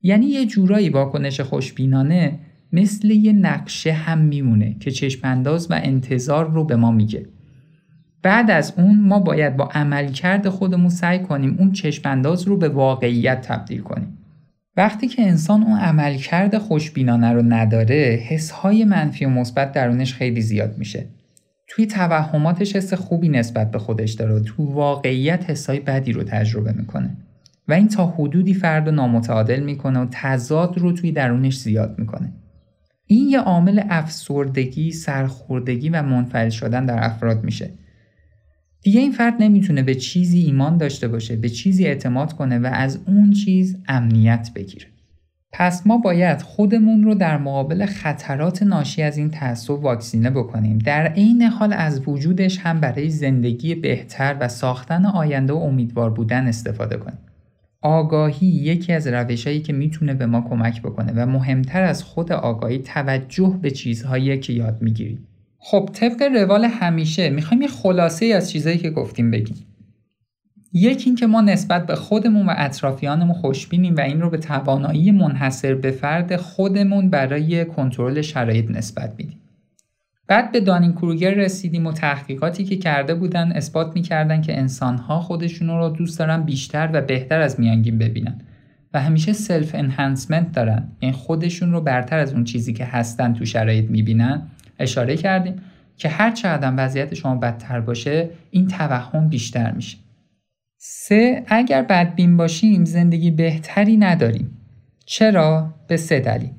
یعنی 0.02 0.26
یه 0.26 0.46
جورایی 0.46 0.90
واکنش 0.90 1.40
خوشبینانه 1.42 2.40
مثل 2.72 3.12
یه 3.12 3.34
نقشه 3.34 3.94
هم 3.94 4.18
میمونه 4.18 4.76
که 4.80 4.92
چشمانداز 4.92 5.72
و 5.72 5.80
انتظار 5.84 6.52
رو 6.52 6.64
به 6.64 6.76
ما 6.76 6.92
میگه. 6.92 7.26
بعد 8.22 8.52
از 8.52 8.74
اون 8.78 9.00
ما 9.00 9.20
باید 9.20 9.58
با 9.58 9.66
عملکرد 9.66 10.50
خودمون 10.50 10.90
سعی 10.90 11.20
کنیم 11.20 11.56
اون 11.60 11.72
چشمانداز 11.72 12.44
رو 12.44 12.58
به 12.58 12.70
واقعیت 12.70 13.42
تبدیل 13.42 13.82
کنیم. 13.82 14.18
وقتی 14.78 15.08
که 15.08 15.22
انسان 15.22 15.64
اون 15.64 15.80
عملکرد 15.80 16.58
خوشبینانه 16.58 17.32
رو 17.32 17.42
نداره 17.42 18.26
حسهای 18.30 18.86
منفی 18.86 19.26
و 19.26 19.30
مثبت 19.30 19.72
درونش 19.72 20.14
خیلی 20.14 20.42
زیاد 20.42 20.78
میشه. 20.78 21.06
توی 21.68 21.86
توهماتش 21.86 22.76
حس 22.76 22.94
خوبی 22.94 23.30
نسبت 23.30 23.72
به 23.72 23.80
خودش 23.80 24.12
داره 24.12 24.34
و 24.34 24.40
تو 24.40 24.64
واقعیت 24.64 25.50
حسای 25.50 25.80
بدی 25.80 26.12
رو 26.12 26.24
تجربه 26.24 26.72
می‌کنه. 26.72 27.18
و 27.68 27.74
این 27.74 27.88
تا 27.88 28.06
حدودی 28.08 28.54
فرد 28.54 28.86
رو 28.88 28.96
نامتعادل 28.96 29.60
می‌کنه 29.60 30.00
و 30.00 30.08
تضاد 30.12 30.78
رو 30.78 30.92
توی 30.92 31.12
درونش 31.12 31.58
زیاد 31.60 32.00
می‌کنه. 32.00 32.34
این 33.08 33.30
یه 33.30 33.40
عامل 33.40 33.82
افسردگی، 33.90 34.92
سرخوردگی 34.92 35.90
و 35.90 36.02
منفعل 36.02 36.50
شدن 36.50 36.86
در 36.86 37.06
افراد 37.06 37.44
میشه. 37.44 37.70
دیگه 38.86 39.00
این 39.00 39.12
فرد 39.12 39.34
نمی‌تونه 39.40 39.84
به 39.84 39.96
چیزی 39.96 40.40
ایمان 40.40 40.78
داشته 40.78 41.08
باشه 41.08 41.36
به 41.36 41.50
چیزی 41.50 41.86
اعتماد 41.86 42.34
کنه 42.34 42.60
و 42.60 42.70
از 42.74 43.00
اون 43.08 43.32
چیز 43.32 43.78
امنیت 43.88 44.52
بگیره. 44.56 44.86
پس 45.52 45.88
ما 45.88 45.98
باید 45.98 46.42
خودمون 46.42 47.04
رو 47.04 47.16
در 47.16 47.38
مقابل 47.38 47.86
خطرات 47.86 48.64
ناشی 48.64 49.02
از 49.02 49.18
این 49.18 49.30
تعصب 49.30 49.72
واکسینه 49.72 50.30
بکنیم. 50.30 50.78
در 50.78 51.08
عین 51.08 51.42
حال 51.42 51.74
از 51.74 52.08
وجودش 52.08 52.60
هم 52.60 52.80
برای 52.80 53.10
زندگی 53.10 53.76
بهتر 53.76 54.38
و 54.40 54.48
ساختن 54.48 55.06
آینده 55.06 55.54
و 55.54 55.58
امیدوار 55.58 56.10
بودن 56.10 56.48
استفاده 56.48 56.98
کنیم. 56.98 57.20
آگاهی 57.82 58.48
یکی 58.48 58.94
از 58.94 59.08
روشهایی 59.08 59.62
که 59.62 59.74
می‌تونه 59.74 60.14
به 60.14 60.26
ما 60.26 60.42
کمک 60.42 60.82
بکنه 60.82 61.14
و 61.16 61.26
مهمتر 61.26 61.84
از 61.84 62.04
خود 62.04 62.32
آگاهی 62.32 62.78
توجه 62.78 63.60
به 63.62 63.72
چیزهایی 63.72 64.40
که 64.40 64.54
یاد 64.54 64.82
می‌گیریم. 64.82 65.28
خب 65.68 65.90
طبق 65.94 66.22
روال 66.22 66.66
همیشه 66.66 67.30
می‌خوایم 67.30 67.62
یه 67.62 67.68
خلاصه 67.68 68.26
ای 68.26 68.34
از 68.34 68.52
چیزایی 68.52 68.78
که 68.78 68.90
گفتیم 68.90 69.32
بگیم. 69.32 69.56
یکی 70.74 71.10
اینکه 71.10 71.28
ما 71.28 71.42
نسبت 71.42 71.86
به 71.86 71.96
خودمون 71.96 72.46
و 72.46 72.54
اطرافیانمون 72.58 73.34
خوشبینیم 73.34 73.96
و 73.96 74.00
این 74.00 74.22
رو 74.22 74.30
به 74.30 74.38
توانایی 74.38 75.12
منحصر 75.12 75.76
به 75.76 75.92
فرد 75.92 76.36
خودمون 76.36 77.10
برای 77.10 77.66
کنترل 77.66 78.22
شرایط 78.22 78.72
نسبت 78.72 79.14
میدیم. 79.18 79.40
بعد 80.28 80.52
به 80.52 80.60
دانین 80.60 80.92
کروگر 80.92 81.34
رسیدیم 81.34 81.86
و 81.86 81.92
تحقیقاتی 81.92 82.64
که 82.64 82.76
کرده 82.76 83.16
بودن 83.16 83.52
اثبات 83.52 83.96
می‌کردن 83.96 84.42
که 84.42 84.58
انسانها 84.58 85.20
خودشون 85.20 85.68
رو 85.68 85.90
دوست 85.90 86.20
دارن 86.20 86.44
بیشتر 86.44 86.90
و 86.94 87.02
بهتر 87.02 87.42
از 87.42 87.60
میانگین 87.60 87.98
ببینن 87.98 88.42
و 88.94 89.02
همیشه 89.02 89.34
سلف 89.34 89.76
انهانسمنت 89.76 90.52
دارن. 90.52 90.88
یعنی 91.02 91.16
خودشون 91.16 91.72
رو 91.72 91.82
برتر 91.82 92.20
از 92.20 92.34
اون 92.34 92.44
چیزی 92.44 92.74
که 92.74 92.86
هستن 92.86 93.34
تو 93.34 93.46
شرایط 93.46 93.90
می‌بینن. 93.90 94.48
اشاره 94.80 95.18
کردیم 95.18 95.62
که 95.98 96.10
هر 96.10 96.32
چقدر 96.32 96.74
وضعیت 96.78 97.14
شما 97.14 97.36
بدتر 97.36 97.82
باشه 97.82 98.30
این 98.52 98.68
توهم 98.68 99.30
بیشتر 99.30 99.72
میشه. 99.72 99.98
سه 100.78 101.44
اگر 101.48 101.82
بدبین 101.82 102.38
باشیم 102.38 102.86
زندگی 102.86 103.32
بهتری 103.32 103.98
نداریم. 103.98 104.58
چرا؟ 105.06 105.74
به 105.88 105.98
سه 105.98 106.20
دلیل. 106.20 106.50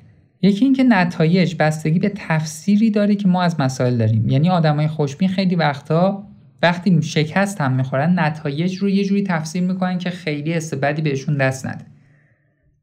یکی 0.41 0.65
اینکه 0.65 0.83
نتایج 0.83 1.55
بستگی 1.59 1.99
به 1.99 2.11
تفسیری 2.15 2.91
داره 2.91 3.15
که 3.15 3.27
ما 3.27 3.43
از 3.43 3.59
مسائل 3.59 3.97
داریم. 3.97 4.29
یعنی 4.29 4.49
آدمای 4.49 4.87
خوشبین 4.87 5.29
خیلی 5.29 5.55
وقتا 5.55 6.27
وقتی 6.61 7.01
شکست 7.01 7.61
هم 7.61 7.73
می‌خورن 7.73 8.19
نتایج 8.19 8.77
رو 8.77 8.89
یه 8.89 9.03
جوری 9.03 9.23
تفسیر 9.23 9.63
می‌کنن 9.63 9.97
که 9.97 10.09
خیلی 10.09 10.53
حس 10.53 10.73
بهشون 10.73 11.37
دست 11.37 11.67
نده. 11.67 11.85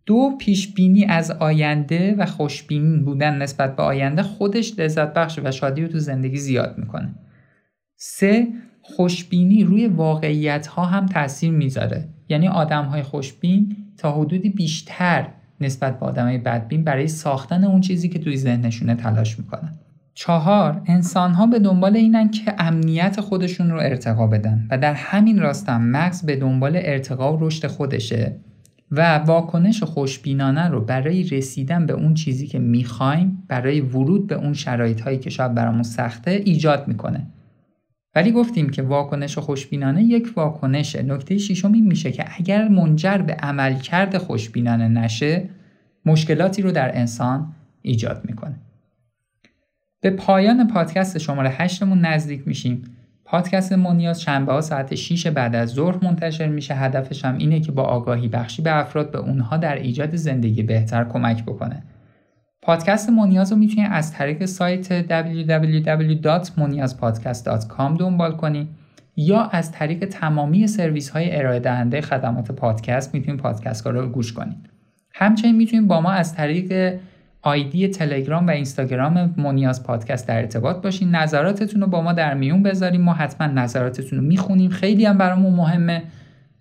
دو 0.06 0.36
پیش 0.38 0.74
بینی 0.74 1.04
از 1.04 1.30
آینده 1.30 2.14
و 2.18 2.26
خوشبین 2.26 3.04
بودن 3.04 3.42
نسبت 3.42 3.76
به 3.76 3.82
آینده 3.82 4.22
خودش 4.22 4.78
لذت 4.78 5.14
بخش 5.14 5.38
و 5.44 5.50
شادی 5.50 5.82
رو 5.82 5.88
تو 5.88 5.98
زندگی 5.98 6.36
زیاد 6.36 6.78
می‌کنه. 6.78 7.14
سه 7.96 8.48
خوشبینی 8.82 9.64
روی 9.64 9.86
واقعیت 9.86 10.66
ها 10.66 10.84
هم 10.84 11.06
تاثیر 11.06 11.50
می‌ذاره. 11.50 12.08
یعنی 12.28 12.48
آدم 12.48 12.84
های 12.84 13.02
خوشبین 13.02 13.76
تا 13.98 14.12
حدودی 14.12 14.50
بیشتر 14.50 15.28
نسبت 15.60 16.00
به 16.00 16.06
آدم 16.06 16.24
های 16.24 16.38
بدبین 16.38 16.84
برای 16.84 17.08
ساختن 17.08 17.64
اون 17.64 17.80
چیزی 17.80 18.08
که 18.08 18.18
توی 18.18 18.36
ذهنشونه 18.36 18.94
تلاش 18.94 19.38
می‌کنن. 19.38 19.74
چهار 20.14 20.82
انسان 20.86 21.32
ها 21.32 21.46
به 21.46 21.58
دنبال 21.58 21.96
اینن 21.96 22.30
که 22.30 22.54
امنیت 22.58 23.20
خودشون 23.20 23.70
رو 23.70 23.78
ارتقا 23.78 24.26
بدن 24.26 24.68
و 24.70 24.78
در 24.78 24.94
همین 24.94 25.38
راستم 25.38 25.82
مغز 25.82 26.26
به 26.26 26.36
دنبال 26.36 26.72
ارتقا 26.76 27.36
و 27.36 27.46
رشد 27.46 27.66
خودشه 27.66 28.36
و 28.96 29.18
واکنش 29.18 29.82
خوشبینانه 29.82 30.68
رو 30.68 30.80
برای 30.80 31.22
رسیدن 31.22 31.86
به 31.86 31.92
اون 31.92 32.14
چیزی 32.14 32.46
که 32.46 32.58
می‌خوایم 32.58 33.42
برای 33.48 33.80
ورود 33.80 34.26
به 34.26 34.34
اون 34.34 34.52
شرایط 34.52 35.00
هایی 35.00 35.18
که 35.18 35.30
شاید 35.30 35.54
برامون 35.54 35.82
سخته 35.82 36.30
ایجاد 36.30 36.88
می‌کنه. 36.88 37.26
ولی 38.14 38.32
گفتیم 38.32 38.70
که 38.70 38.82
واکنش 38.82 39.38
خوشبینانه 39.38 40.02
یک 40.02 40.32
واکنشه 40.36 41.02
نکته 41.02 41.38
شیشم 41.38 41.72
این 41.72 41.86
میشه 41.86 42.12
که 42.12 42.24
اگر 42.38 42.68
منجر 42.68 43.18
به 43.18 43.34
عملکرد 43.34 44.18
خوشبینانه 44.18 44.88
نشه 44.88 45.48
مشکلاتی 46.06 46.62
رو 46.62 46.70
در 46.70 46.98
انسان 46.98 47.52
ایجاد 47.82 48.24
می‌کنه. 48.24 48.54
به 50.00 50.10
پایان 50.10 50.68
پادکست 50.68 51.18
شماره 51.18 51.50
هشتمون 51.50 51.98
نزدیک 51.98 52.48
میشیم. 52.48 52.82
پادکست 53.24 53.72
مونیاز 53.72 54.22
شنبه 54.22 54.52
ها 54.52 54.60
ساعت 54.60 54.94
6 54.94 55.26
بعد 55.26 55.54
از 55.54 55.68
ظهر 55.68 56.04
منتشر 56.04 56.46
میشه. 56.46 56.74
هدفش 56.74 57.24
هم 57.24 57.38
اینه 57.38 57.60
که 57.60 57.72
با 57.72 57.82
آگاهی 57.82 58.28
بخشی 58.28 58.62
به 58.62 58.78
افراد 58.78 59.10
به 59.10 59.18
اونها 59.18 59.56
در 59.56 59.74
ایجاد 59.74 60.16
زندگی 60.16 60.62
بهتر 60.62 61.04
کمک 61.04 61.44
بکنه. 61.44 61.82
پادکست 62.62 63.10
مونیاز 63.10 63.52
رو 63.52 63.58
می‌تونید 63.58 63.88
از 63.92 64.12
طریق 64.12 64.44
سایت 64.44 65.02
www.moniazpodcast.com 65.02 67.98
دنبال 67.98 68.36
کنی 68.36 68.68
یا 69.16 69.40
از 69.40 69.72
طریق 69.72 70.04
تمامی 70.04 70.66
سرویس 70.66 71.10
های 71.10 71.36
ارائه 71.36 71.60
دهنده 71.60 72.00
خدمات 72.00 72.52
پادکست 72.52 73.14
می‌تونید 73.14 73.40
پادکست 73.40 73.86
رو 73.86 74.08
گوش 74.08 74.32
کنید 74.32 74.70
همچنین 75.14 75.56
می‌تونید 75.56 75.88
با 75.88 76.00
ما 76.00 76.10
از 76.10 76.34
طریق 76.34 76.98
آیدی 77.46 77.88
تلگرام 77.88 78.46
و 78.46 78.50
اینستاگرام 78.50 79.34
مونیاز 79.36 79.82
پادکست 79.82 80.28
در 80.28 80.36
ارتباط 80.36 80.82
باشین. 80.82 81.14
نظراتتون 81.14 81.80
رو 81.80 81.86
با 81.86 82.02
ما 82.02 82.12
در 82.12 82.34
میون 82.34 82.62
بذاریم. 82.62 83.00
ما 83.00 83.12
حتما 83.12 83.46
نظراتتون 83.46 84.18
رو 84.18 84.24
می‌خونیم. 84.24 84.70
خیلی 84.70 85.06
هم 85.06 85.18
برامون 85.18 85.54
مهمه 85.54 86.02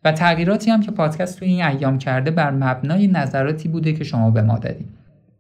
و 0.03 0.11
تغییراتی 0.11 0.71
هم 0.71 0.81
که 0.81 0.91
پادکست 0.91 1.39
تو 1.39 1.45
این 1.45 1.65
ایام 1.65 1.97
کرده 1.97 2.31
بر 2.31 2.51
مبنای 2.51 3.07
نظراتی 3.07 3.69
بوده 3.69 3.93
که 3.93 4.03
شما 4.03 4.31
به 4.31 4.41
ما 4.41 4.57
دادید 4.59 4.87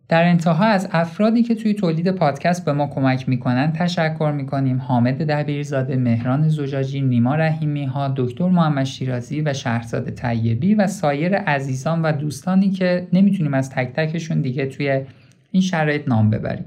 در 0.09 0.23
انتها 0.23 0.65
از 0.65 0.89
افرادی 0.91 1.43
که 1.43 1.55
توی 1.55 1.73
تولید 1.73 2.11
پادکست 2.11 2.65
به 2.65 2.73
ما 2.73 2.87
کمک 2.87 3.29
می‌کنن 3.29 3.71
تشکر 3.71 4.31
می‌کنیم. 4.31 4.77
حامد 4.77 5.31
دبیرزاده 5.31 5.95
مهران 5.95 6.49
زجاجی 6.49 7.01
نیما 7.01 7.35
رحیمی 7.35 7.85
ها 7.85 8.13
دکتر 8.15 8.49
محمد 8.49 8.83
شیرازی 8.83 9.41
و 9.41 9.53
شهرزاد 9.53 10.09
طیبی 10.09 10.75
و 10.75 10.87
سایر 10.87 11.35
عزیزان 11.35 12.01
و 12.01 12.11
دوستانی 12.11 12.69
که 12.69 13.07
نمی‌تونیم 13.13 13.53
از 13.53 13.69
تک 13.69 13.93
تکشون 13.93 14.41
دیگه 14.41 14.65
توی 14.65 15.01
این 15.53 15.61
شرایط 15.61 16.07
نام 16.07 16.29
ببریم. 16.29 16.65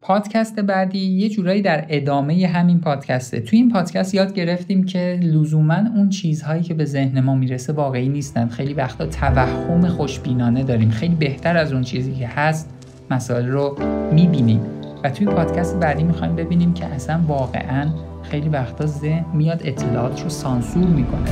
پادکست 0.00 0.60
بعدی 0.60 0.98
یه 0.98 1.28
جورایی 1.28 1.62
در 1.62 1.86
ادامه 1.88 2.46
همین 2.46 2.80
پادکسته. 2.80 3.40
توی 3.40 3.58
این 3.58 3.70
پادکست 3.70 4.14
یاد 4.14 4.34
گرفتیم 4.34 4.84
که 4.84 5.20
لزوما 5.22 5.78
اون 5.96 6.08
چیزهایی 6.08 6.62
که 6.62 6.74
به 6.74 6.84
ذهن 6.84 7.20
ما 7.20 7.34
می‌رسه 7.34 7.72
واقعی 7.72 8.08
نیستن. 8.08 8.48
خیلی 8.48 8.74
وقتا 8.74 9.06
توهم 9.06 9.88
خوشبینانه 9.88 10.62
داریم. 10.62 10.90
خیلی 10.90 11.14
بهتر 11.14 11.56
از 11.56 11.72
اون 11.72 11.82
چیزی 11.82 12.14
که 12.14 12.28
هست 12.28 12.70
مسائل 13.10 13.46
رو 13.46 13.78
می‌بینیم. 14.12 14.60
و 15.04 15.10
توی 15.10 15.26
پادکست 15.26 15.80
بعدی 15.80 16.02
می‌خوایم 16.02 16.36
ببینیم 16.36 16.74
که 16.74 16.86
اصلا 16.86 17.20
واقعا 17.26 17.90
خیلی 18.22 18.48
وقتا 18.48 18.86
ذهن 18.86 19.24
میاد 19.34 19.62
اطلاعات 19.64 20.22
رو 20.22 20.28
سانسور 20.28 20.86
می‌کنه. 20.86 21.30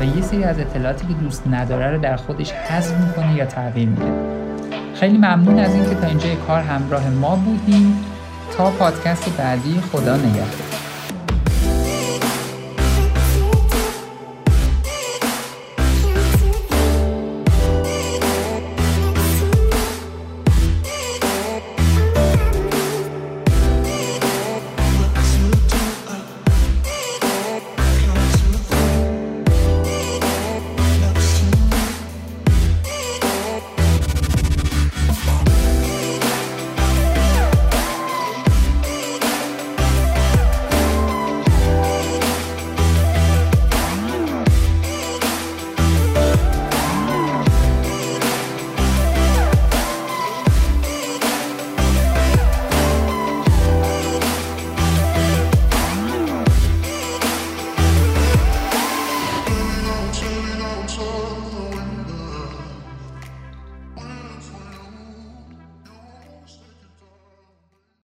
و 0.00 0.16
یه 0.16 0.22
سری 0.22 0.44
از 0.44 0.58
اطلاعاتی 0.58 1.06
که 1.06 1.14
دوست 1.14 1.46
نداره 1.46 1.90
رو 1.90 2.02
در 2.02 2.16
خودش 2.16 2.52
حذف 2.52 3.06
می‌کنه 3.06 3.36
یا 3.36 3.46
تغییر 3.46 3.88
میده. 3.88 4.12
خیلی 4.94 5.18
ممنون 5.18 5.58
از 5.58 5.74
اینکه 5.74 5.94
تا 5.94 6.06
اینجا 6.06 6.34
کار 6.34 6.60
همراه 6.60 7.10
ما 7.10 7.36
بودیم 7.36 8.04
تا 8.56 8.70
پادکست 8.70 9.36
بعدی 9.36 9.80
خدا 9.92 10.16
نگهدار. 10.16 10.91